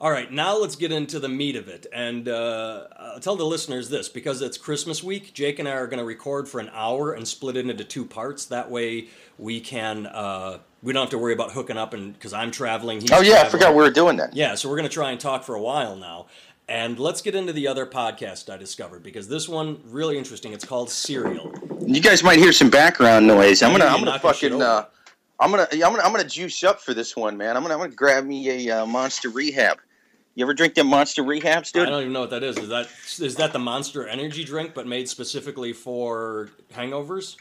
all 0.00 0.10
right, 0.10 0.30
now 0.30 0.58
let's 0.58 0.76
get 0.76 0.92
into 0.92 1.18
the 1.18 1.28
meat 1.30 1.56
of 1.56 1.68
it. 1.68 1.86
And 1.92 2.28
uh, 2.28 2.84
I'll 2.98 3.20
tell 3.20 3.36
the 3.36 3.44
listeners 3.44 3.88
this 3.88 4.08
because 4.10 4.42
it's 4.42 4.58
Christmas 4.58 5.02
week, 5.02 5.32
Jake 5.32 5.58
and 5.58 5.66
I 5.68 5.72
are 5.72 5.86
going 5.86 5.98
to 5.98 6.04
record 6.04 6.46
for 6.48 6.60
an 6.60 6.70
hour 6.74 7.12
and 7.14 7.26
split 7.26 7.56
it 7.56 7.68
into 7.68 7.84
two 7.84 8.04
parts. 8.04 8.44
That 8.46 8.70
way 8.70 9.08
we 9.38 9.60
can, 9.60 10.06
uh, 10.06 10.58
we 10.82 10.92
don't 10.92 11.02
have 11.04 11.10
to 11.10 11.18
worry 11.18 11.32
about 11.32 11.52
hooking 11.52 11.78
up 11.78 11.94
and 11.94 12.12
because 12.12 12.34
I'm 12.34 12.50
traveling. 12.50 13.02
Oh, 13.12 13.22
yeah, 13.22 13.40
I 13.42 13.48
forgot 13.48 13.74
we 13.74 13.82
were 13.82 13.90
doing 13.90 14.16
that. 14.18 14.36
Yeah, 14.36 14.56
so 14.56 14.68
we're 14.68 14.76
going 14.76 14.88
to 14.88 14.94
try 14.94 15.10
and 15.10 15.18
talk 15.18 15.42
for 15.42 15.54
a 15.54 15.60
while 15.62 15.96
now. 15.96 16.26
And 16.68 16.98
let's 16.98 17.20
get 17.20 17.34
into 17.34 17.52
the 17.52 17.68
other 17.68 17.84
podcast 17.84 18.52
I 18.52 18.56
discovered 18.56 19.02
because 19.02 19.28
this 19.28 19.48
one 19.48 19.80
really 19.84 20.16
interesting. 20.16 20.52
It's 20.52 20.64
called 20.64 20.90
Serial. 20.90 21.52
You 21.86 22.00
guys 22.00 22.22
might 22.22 22.38
hear 22.38 22.52
some 22.52 22.70
background 22.70 23.26
noise. 23.26 23.62
I'm 23.62 23.72
gonna, 23.72 23.84
I'm 23.84 24.02
gonna 24.02 24.18
fucking, 24.18 24.62
uh, 24.62 24.86
I'm 25.38 25.50
gonna, 25.50 25.68
I'm 25.72 25.78
gonna, 25.78 26.02
I'm 26.02 26.10
gonna 26.10 26.24
juice 26.24 26.64
up 26.64 26.80
for 26.80 26.94
this 26.94 27.14
one, 27.14 27.36
man. 27.36 27.56
I'm 27.56 27.62
gonna, 27.62 27.74
I'm 27.74 27.80
gonna 27.80 27.92
grab 27.92 28.24
me 28.24 28.68
a 28.68 28.82
uh, 28.82 28.86
Monster 28.86 29.28
Rehab. 29.28 29.78
You 30.36 30.44
ever 30.44 30.54
drink 30.54 30.74
them 30.74 30.88
Monster 30.88 31.22
Rehabs, 31.22 31.70
dude? 31.70 31.86
I 31.86 31.90
don't 31.90 32.00
even 32.00 32.12
know 32.12 32.20
what 32.20 32.30
that 32.30 32.42
is. 32.42 32.56
Is 32.58 32.68
that 32.68 32.88
is 33.20 33.36
that 33.36 33.52
the 33.52 33.58
Monster 33.58 34.08
Energy 34.08 34.42
drink, 34.42 34.74
but 34.74 34.86
made 34.86 35.08
specifically 35.08 35.72
for 35.72 36.50
hangovers? 36.72 37.36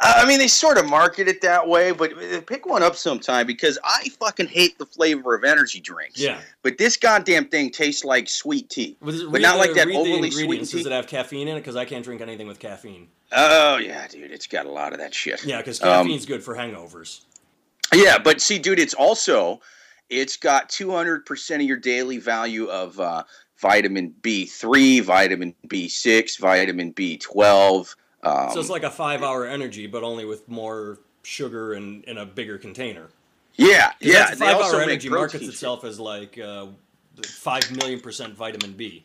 I 0.00 0.26
mean, 0.26 0.38
they 0.40 0.48
sort 0.48 0.76
of 0.76 0.86
market 0.86 1.28
it 1.28 1.40
that 1.42 1.68
way, 1.68 1.92
but 1.92 2.12
uh, 2.12 2.40
pick 2.40 2.66
one 2.66 2.82
up 2.82 2.96
sometime 2.96 3.46
because 3.46 3.78
I 3.84 4.08
fucking 4.18 4.48
hate 4.48 4.76
the 4.78 4.86
flavor 4.86 5.36
of 5.36 5.44
energy 5.44 5.78
drinks. 5.78 6.18
Yeah. 6.18 6.40
But 6.62 6.78
this 6.78 6.96
goddamn 6.96 7.46
thing 7.48 7.70
tastes 7.70 8.04
like 8.04 8.28
sweet 8.28 8.70
tea. 8.70 8.96
But 9.00 9.14
read 9.28 9.42
not 9.42 9.52
the- 9.52 9.58
like 9.58 9.74
that 9.74 9.86
overly 9.88 10.30
sweet 10.32 10.64
tea. 10.66 10.78
Does 10.78 10.86
it 10.86 10.92
have 10.92 11.06
caffeine 11.06 11.46
in 11.46 11.56
it? 11.56 11.60
Because 11.60 11.76
I 11.76 11.84
can't 11.84 12.04
drink 12.04 12.20
anything 12.20 12.48
with 12.48 12.58
caffeine. 12.58 13.08
Oh 13.30 13.76
yeah, 13.76 14.08
dude, 14.08 14.32
it's 14.32 14.46
got 14.48 14.66
a 14.66 14.70
lot 14.70 14.92
of 14.92 14.98
that 14.98 15.14
shit. 15.14 15.44
Yeah, 15.44 15.58
because 15.58 15.80
Um, 15.82 16.06
caffeine's 16.06 16.26
good 16.26 16.42
for 16.42 16.56
hangovers. 16.56 17.20
Yeah, 17.94 18.18
but 18.18 18.40
see, 18.40 18.58
dude, 18.58 18.78
it's 18.80 18.94
also 18.94 19.60
it's 20.10 20.36
got 20.36 20.70
200% 20.70 21.54
of 21.56 21.62
your 21.62 21.76
daily 21.76 22.18
value 22.18 22.66
of 22.66 22.98
uh, 22.98 23.22
vitamin 23.58 24.14
B3, 24.22 25.02
vitamin 25.02 25.54
B6, 25.68 26.38
vitamin 26.38 26.92
B12. 26.94 27.94
Um, 28.22 28.50
so 28.52 28.60
it's 28.60 28.68
like 28.70 28.82
a 28.82 28.90
five-hour 28.90 29.46
energy, 29.46 29.86
but 29.86 30.02
only 30.02 30.24
with 30.24 30.48
more 30.48 30.98
sugar 31.22 31.74
and 31.74 32.04
in 32.04 32.18
a 32.18 32.26
bigger 32.26 32.58
container. 32.58 33.08
yeah, 33.56 33.92
yeah. 34.00 34.12
that's- 34.12 34.38
They 34.38 34.46
five-hour 34.46 34.72
make 34.80 34.88
energy 34.88 35.08
markets 35.08 35.46
itself 35.46 35.84
as 35.84 36.00
like 36.00 36.38
uh, 36.38 36.66
five 37.26 37.70
million 37.76 38.00
percent 38.00 38.34
vitamin 38.34 38.72
B. 38.72 39.04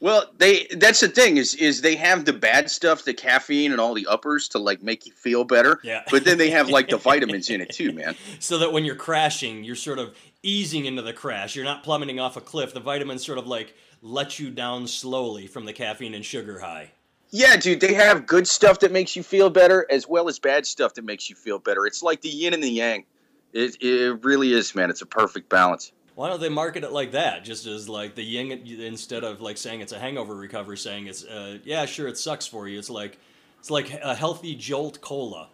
Well, 0.00 0.24
they 0.38 0.66
that's 0.78 0.98
the 0.98 1.08
thing 1.08 1.36
is 1.36 1.54
is 1.54 1.80
they 1.80 1.94
have 1.94 2.24
the 2.24 2.32
bad 2.32 2.68
stuff, 2.70 3.04
the 3.04 3.14
caffeine 3.14 3.70
and 3.70 3.80
all 3.80 3.94
the 3.94 4.04
uppers 4.08 4.48
to 4.48 4.58
like 4.58 4.82
make 4.82 5.06
you 5.06 5.12
feel 5.12 5.44
better. 5.44 5.78
Yeah. 5.84 6.02
But 6.10 6.24
then 6.24 6.38
they 6.38 6.50
have 6.50 6.68
like 6.68 6.88
the 6.88 6.96
vitamins 7.10 7.50
in 7.50 7.60
it 7.60 7.70
too, 7.70 7.92
man. 7.92 8.16
so 8.40 8.58
that 8.58 8.72
when 8.72 8.84
you're 8.84 8.96
crashing, 8.96 9.62
you're 9.62 9.76
sort 9.76 10.00
of 10.00 10.16
easing 10.42 10.86
into 10.86 11.02
the 11.02 11.12
crash. 11.12 11.54
You're 11.54 11.64
not 11.64 11.84
plummeting 11.84 12.18
off 12.18 12.36
a 12.36 12.40
cliff. 12.40 12.74
The 12.74 12.80
vitamins 12.80 13.24
sort 13.24 13.38
of 13.38 13.46
like 13.46 13.76
let 14.00 14.40
you 14.40 14.50
down 14.50 14.88
slowly 14.88 15.46
from 15.46 15.66
the 15.66 15.72
caffeine 15.72 16.14
and 16.14 16.24
sugar 16.24 16.58
high. 16.58 16.90
Yeah, 17.34 17.56
dude, 17.56 17.80
they 17.80 17.94
have 17.94 18.26
good 18.26 18.46
stuff 18.46 18.80
that 18.80 18.92
makes 18.92 19.16
you 19.16 19.22
feel 19.22 19.48
better 19.48 19.86
as 19.90 20.06
well 20.06 20.28
as 20.28 20.38
bad 20.38 20.66
stuff 20.66 20.92
that 20.94 21.04
makes 21.04 21.30
you 21.30 21.34
feel 21.34 21.58
better. 21.58 21.86
It's 21.86 22.02
like 22.02 22.20
the 22.20 22.28
yin 22.28 22.52
and 22.52 22.62
the 22.62 22.68
yang. 22.68 23.06
It 23.54 23.76
it 23.80 24.22
really 24.22 24.52
is, 24.52 24.74
man. 24.74 24.90
It's 24.90 25.00
a 25.00 25.06
perfect 25.06 25.48
balance. 25.48 25.92
Why 26.14 26.28
don't 26.28 26.40
they 26.40 26.50
market 26.50 26.84
it 26.84 26.92
like 26.92 27.12
that? 27.12 27.42
Just 27.42 27.66
as 27.66 27.88
like 27.88 28.14
the 28.14 28.22
yin 28.22 28.52
instead 28.52 29.24
of 29.24 29.40
like 29.40 29.56
saying 29.56 29.80
it's 29.80 29.92
a 29.92 29.98
hangover 29.98 30.34
recovery, 30.34 30.76
saying 30.76 31.06
it's 31.06 31.24
uh, 31.24 31.58
yeah, 31.64 31.86
sure, 31.86 32.06
it 32.06 32.18
sucks 32.18 32.46
for 32.46 32.68
you. 32.68 32.78
It's 32.78 32.90
like 32.90 33.18
it's 33.58 33.70
like 33.70 33.90
a 34.02 34.14
healthy 34.14 34.54
jolt 34.54 35.00
cola. 35.00 35.48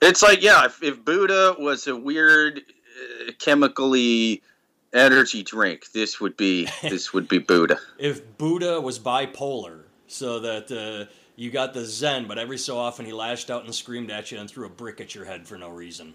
It's 0.00 0.22
like 0.22 0.42
yeah, 0.42 0.64
if, 0.64 0.80
if 0.80 1.04
Buddha 1.04 1.56
was 1.58 1.88
a 1.88 1.96
weird 1.96 2.58
uh, 2.58 3.32
chemically 3.40 4.42
energy 4.92 5.42
drink, 5.42 5.90
this 5.90 6.20
would 6.20 6.36
be 6.36 6.68
this 6.82 7.12
would 7.12 7.26
be 7.26 7.38
Buddha. 7.38 7.78
If 7.98 8.38
Buddha 8.38 8.80
was 8.80 9.00
bipolar, 9.00 9.79
so 10.12 10.40
that 10.40 10.70
uh, 10.70 11.10
you 11.36 11.50
got 11.50 11.74
the 11.74 11.84
Zen, 11.84 12.26
but 12.26 12.38
every 12.38 12.58
so 12.58 12.78
often 12.78 13.04
he 13.06 13.12
lashed 13.12 13.50
out 13.50 13.64
and 13.64 13.74
screamed 13.74 14.10
at 14.10 14.30
you 14.30 14.38
and 14.38 14.48
threw 14.50 14.66
a 14.66 14.70
brick 14.70 15.00
at 15.00 15.14
your 15.14 15.24
head 15.24 15.46
for 15.46 15.56
no 15.58 15.68
reason. 15.70 16.14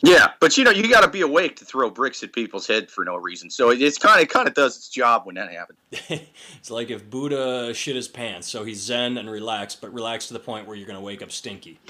Yeah, 0.00 0.28
but 0.38 0.56
you 0.56 0.62
know 0.62 0.70
you 0.70 0.88
got 0.88 1.00
to 1.00 1.08
be 1.10 1.22
awake 1.22 1.56
to 1.56 1.64
throw 1.64 1.90
bricks 1.90 2.22
at 2.22 2.32
people's 2.32 2.68
head 2.68 2.88
for 2.88 3.04
no 3.04 3.16
reason. 3.16 3.50
So 3.50 3.70
it- 3.70 3.82
it's 3.82 3.98
kind 3.98 4.22
of 4.22 4.28
kind 4.28 4.46
of 4.46 4.54
does 4.54 4.76
its 4.76 4.88
job 4.88 5.22
when 5.26 5.34
that 5.34 5.50
happens. 5.50 5.78
it's 6.56 6.70
like 6.70 6.90
if 6.90 7.10
Buddha 7.10 7.74
shit 7.74 7.96
his 7.96 8.06
pants, 8.06 8.46
so 8.48 8.62
he's 8.62 8.80
Zen 8.80 9.18
and 9.18 9.28
relaxed, 9.28 9.80
but 9.80 9.92
relaxed 9.92 10.28
to 10.28 10.34
the 10.34 10.40
point 10.40 10.68
where 10.68 10.76
you're 10.76 10.86
gonna 10.86 11.00
wake 11.00 11.20
up 11.20 11.32
stinky. 11.32 11.80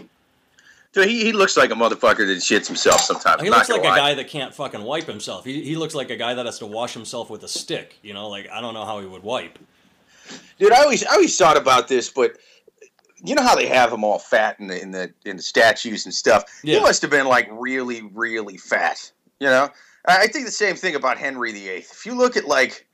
So 0.94 1.06
he, 1.06 1.22
he 1.22 1.32
looks 1.32 1.58
like 1.58 1.70
a 1.70 1.74
motherfucker 1.74 2.26
that 2.26 2.38
shits 2.38 2.66
himself 2.66 3.02
sometimes. 3.02 3.42
He 3.42 3.48
I'm 3.48 3.52
looks 3.52 3.68
like 3.68 3.82
gonna 3.82 3.90
a 3.94 3.98
lie. 4.00 4.08
guy 4.11 4.14
that 4.14 4.28
can't 4.28 4.54
fucking 4.54 4.82
wipe 4.82 5.04
himself. 5.04 5.44
He, 5.44 5.62
he 5.62 5.76
looks 5.76 5.94
like 5.94 6.08
a 6.08 6.16
guy 6.16 6.32
that 6.32 6.46
has 6.46 6.58
to 6.61 6.66
wash 6.66 6.94
himself 6.94 7.28
with 7.28 7.44
a 7.44 7.48
stick. 7.48 7.98
You 8.02 8.14
know, 8.14 8.28
like 8.30 8.48
I 8.50 8.62
don't 8.62 8.72
know 8.72 8.87
how 8.87 9.00
he 9.00 9.06
would 9.06 9.22
wipe. 9.22 9.58
Dude, 10.58 10.72
I 10.72 10.82
always 10.82 11.04
I 11.04 11.14
always 11.14 11.36
thought 11.36 11.56
about 11.56 11.88
this, 11.88 12.08
but 12.10 12.36
you 13.24 13.34
know 13.34 13.42
how 13.42 13.54
they 13.56 13.66
have 13.66 13.90
them 13.90 14.04
all 14.04 14.18
fat 14.18 14.58
in 14.60 14.66
the 14.68 14.80
in 14.80 14.90
the 14.92 15.12
in 15.24 15.36
the 15.36 15.42
statues 15.42 16.04
and 16.06 16.14
stuff. 16.14 16.44
Yeah. 16.62 16.76
He 16.76 16.80
must 16.80 17.02
have 17.02 17.10
been 17.10 17.26
like 17.26 17.48
really 17.52 18.02
really 18.14 18.56
fat. 18.56 19.10
You 19.40 19.48
know, 19.48 19.68
I 20.06 20.26
think 20.28 20.46
the 20.46 20.52
same 20.52 20.76
thing 20.76 20.94
about 20.94 21.18
Henry 21.18 21.52
VIII. 21.52 21.68
If 21.76 22.04
you 22.06 22.14
look 22.14 22.36
at 22.36 22.46
like 22.46 22.86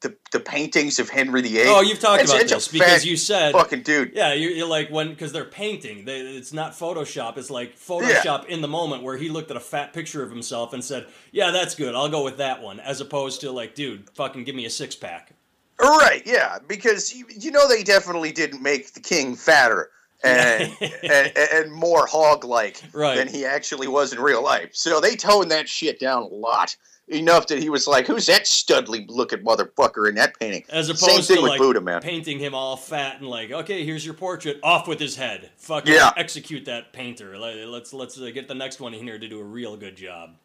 the 0.00 0.16
the 0.32 0.40
paintings 0.40 0.98
of 0.98 1.10
Henry 1.10 1.42
VIII, 1.42 1.64
Oh, 1.66 1.82
you've 1.82 2.00
talked 2.00 2.22
it's- 2.22 2.30
about 2.30 2.42
it's 2.42 2.52
this 2.52 2.68
because 2.68 3.04
you 3.04 3.16
said 3.18 3.52
fucking 3.52 3.82
dude. 3.82 4.12
Yeah, 4.14 4.32
you're, 4.32 4.50
you're 4.50 4.66
like 4.66 4.88
when 4.88 5.10
because 5.10 5.32
they're 5.32 5.44
painting. 5.44 6.06
They, 6.06 6.20
it's 6.20 6.54
not 6.54 6.72
Photoshop. 6.72 7.36
It's 7.36 7.50
like 7.50 7.76
Photoshop 7.78 8.46
in 8.46 8.62
the 8.62 8.68
moment 8.68 9.02
where 9.02 9.18
he 9.18 9.28
looked 9.28 9.50
at 9.50 9.58
a 9.58 9.60
fat 9.60 9.92
picture 9.92 10.22
of 10.22 10.30
himself 10.30 10.72
and 10.72 10.82
said, 10.82 11.06
"Yeah, 11.32 11.50
that's 11.50 11.74
good. 11.74 11.94
I'll 11.94 12.08
go 12.08 12.24
with 12.24 12.38
that 12.38 12.62
one." 12.62 12.80
As 12.80 13.00
opposed 13.02 13.42
to 13.42 13.50
like, 13.52 13.74
dude, 13.74 14.08
fucking 14.14 14.44
give 14.44 14.54
me 14.54 14.64
a 14.64 14.70
six 14.70 14.94
pack. 14.96 15.32
Right, 15.80 16.22
yeah, 16.26 16.58
because 16.68 17.14
you, 17.14 17.26
you 17.28 17.50
know 17.50 17.66
they 17.68 17.82
definitely 17.82 18.32
didn't 18.32 18.62
make 18.62 18.92
the 18.94 19.00
king 19.00 19.34
fatter 19.34 19.90
and 20.22 20.70
and, 21.02 21.32
and 21.36 21.72
more 21.72 22.06
hog 22.06 22.44
like 22.44 22.82
Right. 22.92 23.16
than 23.16 23.28
he 23.28 23.44
actually 23.44 23.88
was 23.88 24.12
in 24.12 24.20
real 24.20 24.42
life. 24.44 24.70
So 24.72 25.00
they 25.00 25.16
toned 25.16 25.50
that 25.50 25.68
shit 25.68 25.98
down 26.00 26.22
a 26.22 26.26
lot. 26.26 26.76
Enough 27.12 27.48
that 27.48 27.58
he 27.60 27.70
was 27.70 27.88
like, 27.88 28.06
"Who's 28.06 28.26
that 28.26 28.42
studly 28.44 29.04
looking 29.08 29.40
motherfucker 29.40 30.08
in 30.08 30.14
that 30.14 30.38
painting?" 30.38 30.62
As 30.68 30.86
Same 30.86 30.94
opposed 30.94 31.26
thing 31.26 31.38
to 31.38 31.42
with 31.42 31.50
like 31.50 31.58
Buddha, 31.58 31.80
man. 31.80 32.00
painting 32.02 32.38
him 32.38 32.54
all 32.54 32.76
fat 32.76 33.16
and 33.18 33.26
like, 33.28 33.50
okay, 33.50 33.84
here's 33.84 34.04
your 34.04 34.14
portrait. 34.14 34.60
Off 34.62 34.86
with 34.86 35.00
his 35.00 35.16
head. 35.16 35.50
Fucking 35.56 35.92
Yeah. 35.92 36.12
execute 36.16 36.66
that 36.66 36.92
painter. 36.92 37.36
Let- 37.36 37.66
Let's 37.66 37.92
let's 37.92 38.16
uh, 38.20 38.30
get 38.32 38.46
the 38.46 38.54
next 38.54 38.78
one 38.78 38.94
in 38.94 39.02
here 39.02 39.18
to 39.18 39.28
do 39.28 39.40
a 39.40 39.42
real 39.42 39.76
good 39.76 39.96
job. 39.96 40.36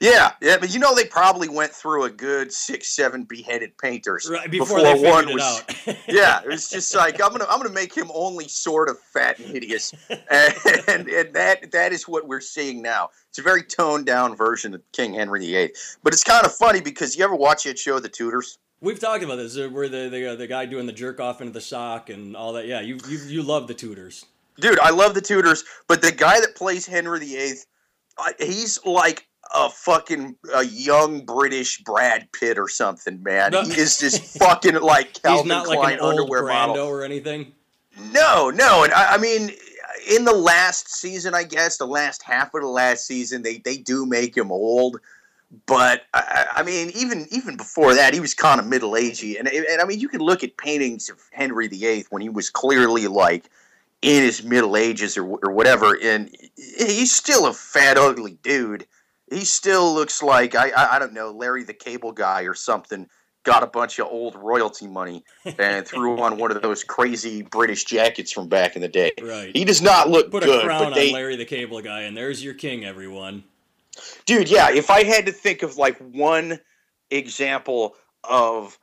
Yeah, 0.00 0.32
yeah, 0.40 0.56
but 0.58 0.72
you 0.72 0.80
know 0.80 0.94
they 0.94 1.04
probably 1.04 1.48
went 1.48 1.72
through 1.72 2.04
a 2.04 2.10
good 2.10 2.52
six, 2.52 2.88
seven 2.88 3.24
beheaded 3.24 3.76
painters 3.78 4.28
Right 4.30 4.50
before, 4.50 4.80
they 4.80 4.94
was. 4.94 5.26
it 5.28 5.40
out. 5.88 5.96
yeah, 6.08 6.40
it 6.42 6.48
was 6.48 6.68
just 6.68 6.94
like 6.94 7.22
I'm 7.22 7.30
gonna 7.32 7.46
I'm 7.48 7.58
gonna 7.58 7.70
make 7.74 7.94
him 7.94 8.10
only 8.14 8.48
sort 8.48 8.88
of 8.88 8.98
fat 8.98 9.38
and 9.38 9.48
hideous, 9.48 9.92
and, 10.08 10.54
and 10.88 11.08
and 11.08 11.34
that 11.34 11.70
that 11.72 11.92
is 11.92 12.08
what 12.08 12.26
we're 12.26 12.40
seeing 12.40 12.82
now. 12.82 13.10
It's 13.28 13.38
a 13.38 13.42
very 13.42 13.62
toned 13.62 14.06
down 14.06 14.36
version 14.36 14.74
of 14.74 14.82
King 14.92 15.14
Henry 15.14 15.40
VIII, 15.46 15.72
but 16.02 16.12
it's 16.12 16.24
kind 16.24 16.44
of 16.44 16.54
funny 16.54 16.80
because 16.80 17.16
you 17.16 17.24
ever 17.24 17.34
watch 17.34 17.64
that 17.64 17.78
show, 17.78 17.98
The 17.98 18.08
Tudors? 18.08 18.58
We've 18.80 18.98
talked 18.98 19.22
about 19.22 19.36
this. 19.36 19.56
uh, 19.56 19.68
Where 19.70 19.88
the 19.88 20.08
the, 20.08 20.34
the 20.36 20.46
guy 20.48 20.66
doing 20.66 20.86
the 20.86 20.92
jerk 20.92 21.20
off 21.20 21.40
into 21.40 21.52
the 21.52 21.60
sock 21.60 22.10
and 22.10 22.36
all 22.36 22.52
that. 22.54 22.66
Yeah, 22.66 22.80
you 22.80 22.98
you 23.08 23.18
you 23.26 23.42
love 23.42 23.68
the 23.68 23.74
Tudors. 23.74 24.26
Dude, 24.60 24.78
I 24.80 24.90
love 24.90 25.14
The 25.14 25.22
Tudors, 25.22 25.64
but 25.88 26.02
the 26.02 26.12
guy 26.12 26.38
that 26.38 26.54
plays 26.54 26.84
Henry 26.86 27.20
VIII, 27.20 27.54
he's 28.38 28.78
like 28.84 29.26
a 29.54 29.68
fucking 29.70 30.36
a 30.54 30.64
young 30.64 31.24
British 31.24 31.82
Brad 31.82 32.30
Pitt 32.32 32.58
or 32.58 32.68
something, 32.68 33.22
man. 33.22 33.52
No. 33.52 33.62
He 33.62 33.72
is 33.72 33.98
just 33.98 34.38
fucking 34.38 34.80
like 34.80 35.08
He's 35.12 35.18
Calvin 35.18 35.48
like 35.48 35.78
Klein 35.78 36.00
old 36.00 36.20
underwear 36.20 36.46
model. 36.46 36.86
or 36.86 37.04
anything. 37.04 37.52
No, 38.12 38.50
no, 38.50 38.84
and 38.84 38.92
I, 38.92 39.14
I 39.14 39.18
mean, 39.18 39.50
in 40.10 40.24
the 40.24 40.32
last 40.32 40.88
season, 40.88 41.34
I 41.34 41.44
guess 41.44 41.76
the 41.76 41.86
last 41.86 42.22
half 42.22 42.54
of 42.54 42.62
the 42.62 42.68
last 42.68 43.06
season, 43.06 43.42
they 43.42 43.58
they 43.58 43.76
do 43.76 44.06
make 44.06 44.36
him 44.36 44.50
old. 44.50 44.98
But 45.66 46.04
I, 46.14 46.46
I 46.56 46.62
mean, 46.62 46.90
even 46.94 47.26
even 47.30 47.56
before 47.56 47.94
that, 47.94 48.14
he 48.14 48.20
was 48.20 48.32
kind 48.32 48.58
of 48.58 48.66
middle 48.66 48.92
agey, 48.92 49.38
and 49.38 49.46
and 49.48 49.80
I 49.80 49.84
mean, 49.84 50.00
you 50.00 50.08
can 50.08 50.20
look 50.20 50.42
at 50.42 50.56
paintings 50.56 51.10
of 51.10 51.20
Henry 51.32 51.68
VIII 51.68 52.06
when 52.08 52.22
he 52.22 52.30
was 52.30 52.48
clearly 52.48 53.06
like 53.06 53.50
in 54.00 54.22
his 54.22 54.42
middle 54.42 54.76
ages 54.76 55.18
or 55.18 55.24
or 55.24 55.52
whatever, 55.52 55.98
and 56.02 56.34
he's 56.56 57.12
still 57.12 57.46
a 57.46 57.52
fat, 57.52 57.98
ugly 57.98 58.38
dude. 58.42 58.86
He 59.32 59.44
still 59.44 59.92
looks 59.94 60.22
like 60.22 60.54
I 60.54 60.70
I, 60.70 60.96
I 60.96 60.98
don't 60.98 61.12
know 61.12 61.30
Larry 61.30 61.64
the 61.64 61.74
Cable 61.74 62.12
Guy 62.12 62.42
or 62.42 62.54
something 62.54 63.08
got 63.44 63.62
a 63.62 63.66
bunch 63.66 63.98
of 63.98 64.06
old 64.06 64.36
royalty 64.36 64.86
money 64.86 65.24
and 65.58 65.86
threw 65.88 66.20
on 66.20 66.38
one 66.38 66.50
of 66.50 66.62
those 66.62 66.84
crazy 66.84 67.42
British 67.42 67.84
jackets 67.84 68.32
from 68.32 68.48
back 68.48 68.76
in 68.76 68.82
the 68.82 68.88
day. 68.88 69.12
Right. 69.20 69.54
He 69.54 69.64
does 69.64 69.82
not 69.82 70.08
look 70.08 70.30
Put 70.30 70.44
good. 70.44 70.60
Put 70.60 70.64
a 70.64 70.66
crown 70.66 70.84
but 70.84 70.94
they, 70.94 71.08
on 71.08 71.14
Larry 71.14 71.36
the 71.36 71.44
Cable 71.44 71.80
Guy, 71.80 72.02
and 72.02 72.16
there's 72.16 72.42
your 72.42 72.54
king, 72.54 72.84
everyone. 72.84 73.44
dude, 74.26 74.50
yeah. 74.50 74.70
If 74.70 74.90
I 74.90 75.04
had 75.04 75.26
to 75.26 75.32
think 75.32 75.62
of 75.62 75.76
like 75.76 75.98
one 75.98 76.60
example 77.10 77.96
of 78.24 78.78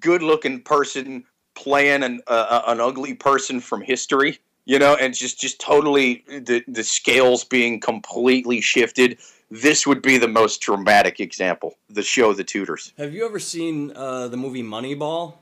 good-looking 0.00 0.62
person 0.62 1.24
playing 1.54 2.02
an 2.02 2.20
uh, 2.26 2.62
an 2.66 2.80
ugly 2.80 3.14
person 3.14 3.60
from 3.60 3.82
history, 3.82 4.38
you 4.64 4.78
know, 4.78 4.96
and 4.96 5.14
just 5.14 5.40
just 5.40 5.60
totally 5.60 6.24
the 6.28 6.62
the 6.66 6.84
scales 6.84 7.44
being 7.44 7.80
completely 7.80 8.60
shifted. 8.60 9.18
This 9.50 9.86
would 9.86 10.00
be 10.00 10.16
the 10.16 10.28
most 10.28 10.60
dramatic 10.60 11.18
example. 11.18 11.76
The 11.88 12.02
show, 12.02 12.32
The 12.32 12.44
Tudors. 12.44 12.92
Have 12.96 13.12
you 13.12 13.26
ever 13.26 13.40
seen 13.40 13.92
uh, 13.96 14.28
the 14.28 14.36
movie 14.36 14.62
Moneyball? 14.62 15.34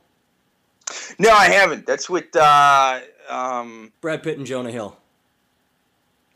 No, 1.18 1.30
I 1.30 1.46
haven't. 1.50 1.86
That's 1.86 2.08
with 2.08 2.34
uh, 2.34 3.00
um, 3.28 3.92
Brad 4.00 4.22
Pitt 4.22 4.38
and 4.38 4.46
Jonah 4.46 4.70
Hill. 4.70 4.96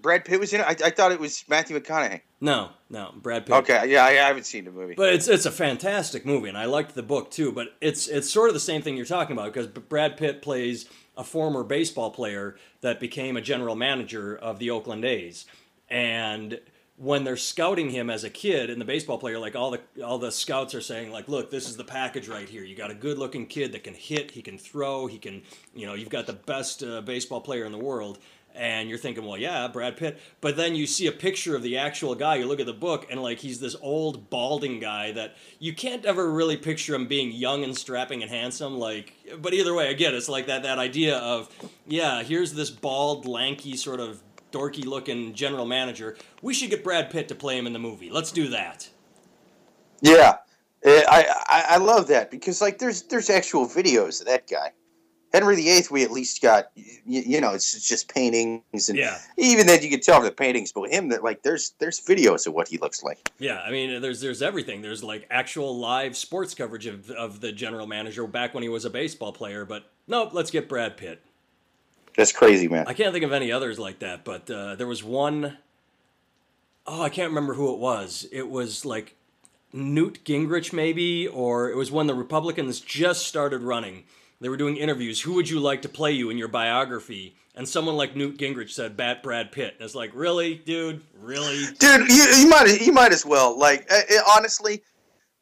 Brad 0.03 0.25
Pitt 0.25 0.39
was 0.41 0.53
in 0.53 0.61
it. 0.61 0.67
I, 0.67 0.87
I 0.87 0.91
thought 0.91 1.13
it 1.13 1.21
was 1.21 1.45
Matthew 1.49 1.79
McConaughey. 1.79 2.21
No, 2.41 2.71
no, 2.91 3.13
Brad 3.17 3.47
Pitt. 3.47 3.55
Okay, 3.55 3.91
yeah, 3.91 4.05
I, 4.05 4.11
I 4.11 4.27
haven't 4.27 4.45
seen 4.45 4.65
the 4.65 4.73
movie. 4.73 4.95
But 4.97 5.15
it's 5.15 5.29
it's 5.29 5.47
a 5.47 5.51
fantastic 5.51 6.27
movie, 6.27 6.49
and 6.49 6.59
I 6.59 6.65
liked 6.65 6.95
the 6.95 7.05
book 7.05 7.31
too. 7.31 7.53
But 7.53 7.69
it's 7.81 8.09
it's 8.09 8.29
sort 8.29 8.49
of 8.49 8.55
the 8.55 8.61
same 8.61 8.83
thing 8.83 8.97
you're 8.97 9.07
talking 9.07 9.37
about 9.37 9.53
because 9.53 9.69
Brad 9.69 10.17
Pitt 10.17 10.43
plays 10.43 10.87
a 11.17 11.23
former 11.23 11.63
baseball 11.63 12.11
player 12.11 12.57
that 12.81 12.99
became 12.99 13.37
a 13.37 13.41
general 13.41 13.77
manager 13.77 14.37
of 14.37 14.59
the 14.59 14.71
Oakland 14.71 15.05
A's, 15.05 15.47
and 15.89 16.59
when 17.03 17.25
they're 17.25 17.37
scouting 17.37 17.91
him 17.91 18.09
as 18.09 18.23
a 18.23 18.31
kid 18.31 18.71
and 18.71 18.81
the 18.81 18.85
baseball 18.85 19.19
player 19.19 19.37
like 19.37 19.57
all 19.57 19.73
the 19.73 19.81
all 20.05 20.19
the 20.19 20.31
scouts 20.31 20.73
are 20.73 20.81
saying 20.81 21.11
like 21.11 21.27
look 21.27 21.51
this 21.51 21.69
is 21.69 21.77
the 21.77 21.83
package 21.83 22.29
right 22.29 22.49
here. 22.49 22.63
You 22.63 22.77
got 22.77 22.93
a 22.93 22.95
good 22.95 23.19
looking 23.19 23.47
kid 23.47 23.73
that 23.73 23.83
can 23.83 23.95
hit 23.95 24.31
he 24.31 24.41
can 24.41 24.57
throw 24.57 25.09
he 25.09 25.19
can 25.19 25.43
you 25.75 25.85
know 25.85 25.95
you've 25.95 26.11
got 26.11 26.27
the 26.27 26.33
best 26.33 26.85
uh, 26.85 27.01
baseball 27.01 27.41
player 27.41 27.65
in 27.65 27.73
the 27.73 27.79
world. 27.79 28.19
And 28.55 28.89
you're 28.89 28.99
thinking 28.99 29.25
well 29.25 29.37
yeah 29.37 29.67
brad 29.67 29.97
pitt. 29.97 30.21
But 30.41 30.57
then 30.57 30.77
you 30.77 30.87
see 30.87 31.09
a 31.09 31.13
picture 31.13 31.57
of 31.57 31.63
the 31.63 31.77
actual 31.79 32.15
guy 32.15 32.37
you 32.37 32.47
look 32.47 32.61
at 32.61 32.67
the 32.67 32.73
book 32.73 33.09
and 33.11 33.21
like 33.21 33.39
he's 33.39 33.59
this 33.59 33.75
old 33.81 34.31
balding 34.31 34.79
guy 34.79 35.11
that 35.11 35.37
you 35.59 35.75
can't 35.75 36.05
ever 36.05 36.31
really 36.31 36.57
picture 36.57 36.95
him 36.95 37.09
being 37.09 37.33
young 37.33 37.65
and 37.65 37.77
strapping 37.77 38.23
and 38.23 38.31
handsome 38.31 38.79
like 38.79 39.15
but 39.41 39.55
either 39.55 39.75
way 39.75 39.91
again 39.91 40.15
it's 40.15 40.29
like 40.29 40.47
that 40.47 40.63
that 40.63 40.79
idea 40.79 41.17
of 41.17 41.49
yeah 41.89 42.23
here's 42.23 42.53
this 42.53 42.71
bald 42.71 43.27
lanky 43.27 43.77
sort 43.77 43.99
of 43.99 44.23
dorky 44.53 44.85
looking 44.85 45.35
general 45.35 45.67
manager. 45.67 46.17
We 46.43 46.55
should 46.55 46.71
get 46.71 46.85
Brad 46.85 47.11
Pitt 47.11 47.29
to 47.29 47.35
play 47.35 47.59
him 47.59 47.67
in 47.67 47.73
the 47.73 47.79
movie. 47.79 48.11
Let's 48.11 48.31
do 48.33 48.49
that. 48.49 48.89
Yeah, 50.01 50.37
Eh, 50.85 51.03
I, 51.09 51.25
I 51.49 51.65
I 51.75 51.77
love 51.77 52.09
that 52.09 52.31
because 52.31 52.61
like 52.61 52.79
there's 52.79 53.03
there's 53.03 53.31
actual 53.31 53.67
videos 53.67 54.21
of 54.21 54.27
that 54.27 54.49
guy. 54.51 54.73
Henry 55.33 55.55
VIII, 55.57 55.85
we 55.93 56.03
at 56.03 56.11
least 56.11 56.43
got 56.43 56.67
you, 56.75 56.93
you 57.07 57.41
know 57.41 57.53
it's 57.55 57.89
just 57.89 58.13
paintings 58.13 58.89
and 58.89 58.99
Yeah. 58.99 59.17
even 59.39 59.67
then 59.69 59.81
you 59.83 59.89
can 59.89 60.01
tell 60.01 60.17
from 60.17 60.25
the 60.25 60.33
paintings, 60.33 60.73
but 60.73 60.91
him 60.91 61.09
that 61.11 61.23
like 61.23 61.43
there's 61.45 61.75
there's 61.79 62.01
videos 62.01 62.49
of 62.49 62.53
what 62.55 62.67
he 62.67 62.79
looks 62.79 63.03
like. 63.05 63.31
Yeah, 63.39 63.61
I 63.61 63.71
mean, 63.71 64.03
there's 64.03 64.21
there's 64.21 64.43
everything. 64.43 64.83
There's 64.83 65.05
like 65.05 65.27
actual 65.31 65.79
live 65.79 66.17
sports 66.17 66.53
coverage 66.53 66.87
of 66.87 67.09
of 67.13 67.41
the 67.41 67.53
general 67.53 67.87
manager 67.87 68.27
back 68.27 68.53
when 68.53 68.65
he 68.65 68.69
was 68.69 68.85
a 68.85 68.91
baseball 68.91 69.33
player. 69.33 69.65
But 69.65 69.85
nope, 70.09 70.31
let's 70.35 70.51
get 70.51 70.69
Brad 70.69 70.97
Pitt. 70.97 71.23
That's 72.17 72.33
crazy, 72.33 72.69
man. 72.69 72.85
I 72.87 72.95
can't 72.95 73.13
think 73.13 73.25
of 73.25 73.33
any 73.33 73.53
others 73.53 73.79
like 73.79 74.01
that, 74.01 74.25
but 74.25 74.51
uh, 74.51 74.75
there 74.77 74.87
was 74.87 75.03
one 75.03 75.57
oh 76.87 77.03
I 77.03 77.09
can't 77.09 77.31
remember 77.31 77.55
who 77.55 77.73
it 77.73 77.79
was. 77.79 78.27
It 78.33 78.49
was 78.49 78.85
like 78.85 79.17
Newt 79.73 80.25
Gingrich, 80.25 80.73
maybe, 80.73 81.27
or 81.27 81.71
it 81.71 81.77
was 81.77 81.91
when 81.91 82.07
the 82.07 82.15
Republicans 82.15 82.81
just 82.81 83.27
started 83.27 83.63
running. 83.63 84.05
They 84.41 84.49
were 84.49 84.57
doing 84.57 84.77
interviews. 84.77 85.21
Who 85.21 85.35
would 85.35 85.49
you 85.49 85.61
like 85.61 85.83
to 85.83 85.89
play 85.89 86.13
you 86.13 86.31
in 86.31 86.37
your 86.37 86.49
biography? 86.49 87.37
And 87.55 87.69
someone 87.69 87.97
like 87.97 88.17
Newt 88.17 88.39
Gingrich 88.39 88.71
said, 88.71 88.97
"Bat 88.97 89.23
Brad 89.23 89.53
Pitt." 89.53 89.75
And 89.75 89.85
it's 89.85 89.95
like, 89.95 90.11
really, 90.15 90.57
dude, 90.57 91.03
really? 91.19 91.67
Dude, 91.79 92.09
you, 92.09 92.25
you 92.39 92.49
might 92.49 92.81
you 92.81 92.93
might 92.93 93.13
as 93.13 93.27
well 93.27 93.59
like 93.59 93.87
eh, 93.91 94.03
eh, 94.09 94.21
honestly, 94.37 94.83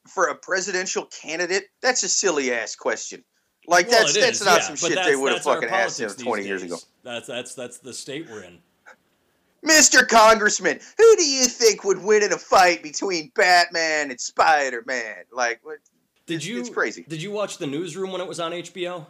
for 0.08 0.26
a 0.26 0.34
presidential 0.34 1.06
candidate, 1.06 1.64
that's 1.80 2.02
a 2.02 2.08
silly 2.08 2.52
ass 2.52 2.74
question. 2.74 3.24
Like 3.66 3.88
Well, 3.88 4.00
that's 4.02 4.14
that's 4.14 4.40
is, 4.40 4.46
not 4.46 4.58
yeah, 4.58 4.60
some 4.60 4.76
shit 4.76 4.98
they 5.04 5.16
would 5.16 5.32
have 5.32 5.42
fucking 5.42 5.68
asked 5.68 6.00
him 6.00 6.10
twenty 6.10 6.44
years 6.46 6.62
days. 6.62 6.70
ago. 6.72 6.80
That's 7.04 7.26
that's 7.28 7.54
that's 7.54 7.78
the 7.78 7.92
state 7.92 8.28
we're 8.28 8.42
in. 8.42 8.58
Mr. 9.64 10.08
Congressman, 10.08 10.80
who 10.96 11.16
do 11.16 11.24
you 11.24 11.44
think 11.44 11.84
would 11.84 12.02
win 12.02 12.22
in 12.22 12.32
a 12.32 12.38
fight 12.38 12.82
between 12.82 13.30
Batman 13.34 14.10
and 14.10 14.18
Spider 14.18 14.82
Man? 14.86 15.16
Like, 15.30 15.60
what? 15.62 15.78
Did 16.26 16.36
It's- 16.36 16.48
you? 16.48 16.60
it's 16.60 16.70
crazy. 16.70 17.04
Did 17.08 17.20
you 17.22 17.30
watch 17.30 17.58
the 17.58 17.66
newsroom 17.66 18.10
when 18.12 18.20
it 18.22 18.26
was 18.26 18.40
on 18.40 18.52
HBO? 18.52 19.04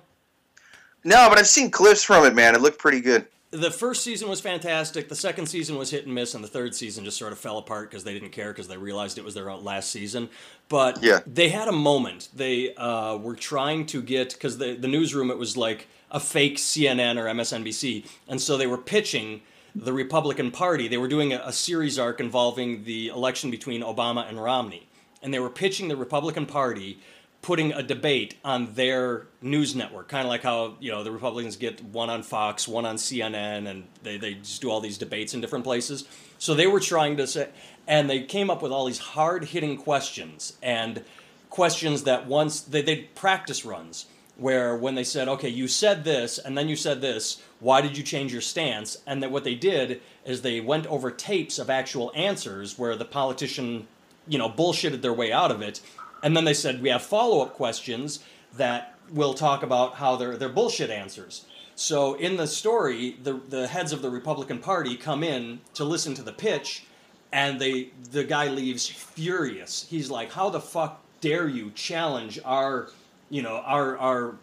No, 1.04 1.26
but 1.28 1.38
I've 1.38 1.46
seen 1.46 1.70
clips 1.70 2.02
from 2.02 2.26
it, 2.26 2.34
man. 2.34 2.54
It 2.56 2.60
looked 2.60 2.78
pretty 2.78 3.00
good. 3.00 3.26
The 3.52 3.70
first 3.72 4.04
season 4.04 4.28
was 4.28 4.40
fantastic. 4.40 5.08
The 5.08 5.16
second 5.16 5.46
season 5.46 5.76
was 5.76 5.90
hit 5.90 6.04
and 6.06 6.14
miss, 6.14 6.34
and 6.34 6.44
the 6.44 6.48
third 6.48 6.72
season 6.72 7.04
just 7.04 7.16
sort 7.18 7.32
of 7.32 7.38
fell 7.38 7.58
apart 7.58 7.90
because 7.90 8.04
they 8.04 8.12
didn't 8.12 8.30
care 8.30 8.52
because 8.52 8.68
they 8.68 8.76
realized 8.76 9.18
it 9.18 9.24
was 9.24 9.34
their 9.34 9.52
last 9.52 9.90
season. 9.90 10.28
But 10.68 11.02
Yeah. 11.02 11.18
they 11.26 11.48
had 11.48 11.66
a 11.66 11.72
moment. 11.72 12.28
They 12.32 12.72
uh, 12.76 13.16
were 13.16 13.34
trying 13.34 13.86
to 13.86 14.02
get 14.02 14.34
because 14.34 14.58
the 14.58 14.74
the 14.74 14.86
newsroom 14.86 15.32
it 15.32 15.38
was 15.38 15.56
like 15.56 15.88
a 16.12 16.20
fake 16.20 16.58
CNN 16.58 17.16
or 17.18 17.26
MSNBC, 17.26 18.04
and 18.28 18.40
so 18.40 18.56
they 18.56 18.68
were 18.68 18.78
pitching 18.78 19.40
the 19.74 19.92
Republican 19.92 20.52
Party. 20.52 20.86
They 20.86 20.98
were 20.98 21.08
doing 21.08 21.32
a, 21.32 21.42
a 21.44 21.52
series 21.52 21.98
arc 21.98 22.20
involving 22.20 22.84
the 22.84 23.08
election 23.08 23.50
between 23.50 23.82
Obama 23.82 24.28
and 24.28 24.40
Romney, 24.40 24.86
and 25.22 25.34
they 25.34 25.40
were 25.40 25.50
pitching 25.50 25.88
the 25.88 25.96
Republican 25.96 26.46
Party 26.46 27.00
putting 27.42 27.72
a 27.72 27.82
debate 27.82 28.36
on 28.44 28.74
their 28.74 29.26
news 29.40 29.74
network, 29.74 30.08
kind 30.08 30.26
of 30.26 30.28
like 30.28 30.42
how 30.42 30.74
you 30.80 30.90
know 30.90 31.02
the 31.02 31.10
Republicans 31.10 31.56
get 31.56 31.82
one 31.82 32.10
on 32.10 32.22
Fox, 32.22 32.68
one 32.68 32.86
on 32.86 32.96
CNN, 32.96 33.68
and 33.68 33.86
they 34.02 34.18
they 34.18 34.34
just 34.34 34.60
do 34.60 34.70
all 34.70 34.80
these 34.80 34.98
debates 34.98 35.34
in 35.34 35.40
different 35.40 35.64
places. 35.64 36.04
So 36.38 36.54
they 36.54 36.66
were 36.66 36.80
trying 36.80 37.16
to 37.16 37.26
say, 37.26 37.48
and 37.86 38.08
they 38.08 38.22
came 38.22 38.50
up 38.50 38.62
with 38.62 38.72
all 38.72 38.86
these 38.86 38.98
hard 38.98 39.44
hitting 39.44 39.76
questions 39.76 40.54
and 40.62 41.04
questions 41.48 42.04
that 42.04 42.26
once 42.26 42.60
they 42.60 42.82
they 42.82 42.96
practice 42.96 43.64
runs 43.64 44.06
where 44.40 44.74
when 44.74 44.94
they 44.94 45.04
said, 45.04 45.28
okay, 45.28 45.48
you 45.48 45.68
said 45.68 46.02
this 46.02 46.38
and 46.38 46.56
then 46.56 46.68
you 46.68 46.74
said 46.74 47.00
this, 47.00 47.42
why 47.60 47.82
did 47.82 47.96
you 47.96 48.02
change 48.02 48.32
your 48.32 48.40
stance? 48.40 48.96
And 49.06 49.22
that 49.22 49.30
what 49.30 49.44
they 49.44 49.54
did 49.54 50.00
is 50.24 50.40
they 50.40 50.60
went 50.60 50.86
over 50.86 51.10
tapes 51.10 51.58
of 51.58 51.68
actual 51.68 52.10
answers 52.14 52.78
where 52.78 52.96
the 52.96 53.04
politician, 53.04 53.86
you 54.26 54.38
know, 54.38 54.48
bullshitted 54.48 55.02
their 55.02 55.12
way 55.12 55.30
out 55.30 55.50
of 55.50 55.60
it. 55.60 55.82
And 56.22 56.36
then 56.36 56.44
they 56.44 56.54
said, 56.54 56.82
we 56.82 56.90
have 56.90 57.02
follow 57.02 57.40
up 57.40 57.54
questions 57.54 58.20
that 58.56 58.94
will 59.12 59.34
talk 59.34 59.62
about 59.62 59.94
how 59.94 60.16
they're, 60.16 60.36
they're 60.36 60.48
bullshit 60.48 60.90
answers. 60.90 61.46
So 61.80 62.14
in 62.14 62.36
the 62.36 62.46
story, 62.46 63.16
the, 63.22 63.40
the 63.48 63.66
heads 63.66 63.92
of 63.92 64.02
the 64.02 64.10
Republican 64.10 64.58
Party 64.58 64.96
come 64.96 65.24
in 65.24 65.60
to 65.74 65.84
listen 65.84 66.14
to 66.14 66.22
the 66.22 66.32
pitch, 66.32 66.84
and 67.32 67.58
they 67.58 67.90
the 68.10 68.24
guy 68.24 68.48
leaves 68.48 68.86
furious. 68.86 69.86
He's 69.88 70.10
like, 70.10 70.32
"How 70.32 70.50
the 70.50 70.60
fuck 70.60 71.00
dare 71.22 71.48
you 71.48 71.70
challenge 71.70 72.38
our, 72.44 72.90
you 73.30 73.40
know, 73.40 73.62
our 73.64 73.96
our 73.96 74.34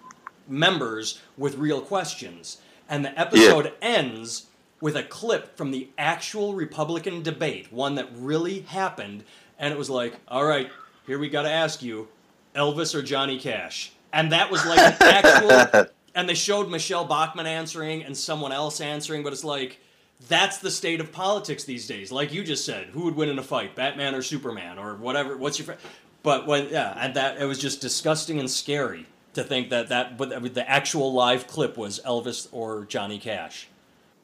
members 0.47 1.21
with 1.37 1.57
real 1.57 1.81
questions?" 1.81 2.57
And 2.89 3.05
the 3.05 3.19
episode 3.19 3.73
ends 3.83 4.47
with 4.79 4.95
a 4.95 5.03
clip 5.03 5.57
from 5.57 5.71
the 5.71 5.89
actual 5.97 6.55
Republican 6.55 7.21
debate, 7.21 7.71
one 7.71 7.95
that 7.95 8.09
really 8.15 8.61
happened, 8.61 9.25
and 9.59 9.71
it 9.71 9.77
was 9.77 9.91
like, 9.91 10.15
"All 10.27 10.45
right, 10.45 10.71
here 11.07 11.17
we 11.17 11.29
got 11.29 11.43
to 11.43 11.51
ask 11.51 11.81
you, 11.81 12.07
Elvis 12.55 12.93
or 12.93 13.01
Johnny 13.01 13.39
Cash?" 13.39 13.91
And 14.13 14.31
that 14.31 14.51
was 14.51 14.65
like 14.65 14.79
an 14.79 14.95
actual 15.01 15.89
and 16.15 16.27
they 16.27 16.33
showed 16.33 16.69
Michelle 16.69 17.05
Bachmann 17.05 17.45
answering 17.45 18.03
and 18.03 18.17
someone 18.17 18.51
else 18.51 18.81
answering, 18.81 19.23
but 19.23 19.33
it's 19.33 19.43
like 19.43 19.79
that's 20.27 20.57
the 20.57 20.71
state 20.71 20.99
of 20.99 21.11
politics 21.11 21.63
these 21.63 21.85
days. 21.85 22.11
Like 22.11 22.33
you 22.33 22.43
just 22.43 22.65
said, 22.65 22.87
who 22.87 23.03
would 23.03 23.15
win 23.15 23.29
in 23.29 23.37
a 23.37 23.43
fight, 23.43 23.75
Batman 23.75 24.15
or 24.15 24.23
Superman 24.23 24.79
or 24.79 24.95
whatever? 24.95 25.37
What's 25.37 25.59
your? 25.59 25.67
Fr- 25.67 25.81
but 26.23 26.47
when 26.47 26.69
yeah, 26.69 26.93
and 26.97 27.13
that 27.13 27.39
it 27.39 27.45
was 27.45 27.59
just 27.59 27.81
disgusting 27.81 28.39
and 28.39 28.49
scary 28.49 29.05
to 29.33 29.43
think 29.43 29.69
that 29.69 29.89
that 29.89 30.17
but 30.17 30.53
the 30.55 30.69
actual 30.69 31.13
live 31.13 31.45
clip 31.45 31.77
was 31.77 32.01
Elvis 32.03 32.47
or 32.51 32.85
Johnny 32.85 33.19
Cash. 33.19 33.67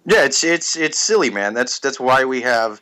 Yeah, 0.06 0.26
it's 0.26 0.44
it's 0.44 0.76
it's 0.76 0.98
silly, 0.98 1.30
man. 1.30 1.54
That's 1.54 1.80
that's 1.80 2.00
why 2.00 2.26
we 2.26 2.42
have 2.42 2.82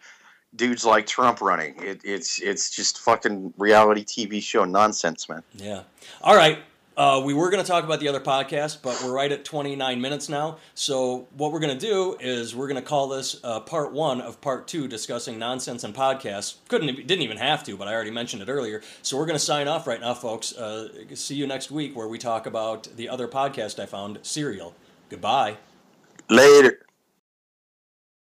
dudes 0.55 0.85
like 0.85 1.07
Trump 1.07 1.41
running. 1.41 1.75
It, 1.81 2.01
it's 2.03 2.41
it's 2.41 2.69
just 2.69 2.99
fucking 2.99 3.53
reality 3.57 4.03
TV 4.03 4.41
show 4.41 4.65
nonsense, 4.65 5.29
man. 5.29 5.43
Yeah. 5.55 5.83
All 6.21 6.35
right. 6.35 6.59
Uh, 6.97 7.21
we 7.23 7.33
were 7.33 7.49
going 7.49 7.63
to 7.63 7.67
talk 7.67 7.85
about 7.85 8.01
the 8.01 8.07
other 8.09 8.19
podcast, 8.19 8.79
but 8.81 9.01
we're 9.01 9.13
right 9.13 9.31
at 9.31 9.45
29 9.45 10.01
minutes 10.01 10.27
now. 10.27 10.57
So, 10.75 11.27
what 11.37 11.53
we're 11.53 11.61
going 11.61 11.77
to 11.77 11.87
do 11.87 12.17
is 12.19 12.53
we're 12.53 12.67
going 12.67 12.81
to 12.81 12.87
call 12.87 13.07
this 13.07 13.39
uh, 13.45 13.61
part 13.61 13.93
one 13.93 14.19
of 14.19 14.41
part 14.41 14.67
two, 14.67 14.89
discussing 14.89 15.39
nonsense 15.39 15.85
and 15.85 15.95
podcasts. 15.95 16.57
Couldn't, 16.67 16.93
didn't 17.07 17.21
even 17.21 17.37
have 17.37 17.63
to, 17.63 17.77
but 17.77 17.87
I 17.87 17.93
already 17.93 18.11
mentioned 18.11 18.41
it 18.41 18.49
earlier. 18.49 18.81
So, 19.03 19.17
we're 19.17 19.25
going 19.25 19.39
to 19.39 19.43
sign 19.43 19.69
off 19.69 19.87
right 19.87 20.01
now, 20.01 20.13
folks. 20.13 20.53
Uh, 20.53 20.89
see 21.13 21.35
you 21.35 21.47
next 21.47 21.71
week 21.71 21.95
where 21.95 22.09
we 22.09 22.17
talk 22.17 22.45
about 22.45 22.89
the 22.97 23.07
other 23.07 23.27
podcast 23.27 23.79
I 23.79 23.85
found, 23.85 24.19
Serial. 24.21 24.75
Goodbye. 25.09 25.57
Later. 26.29 26.85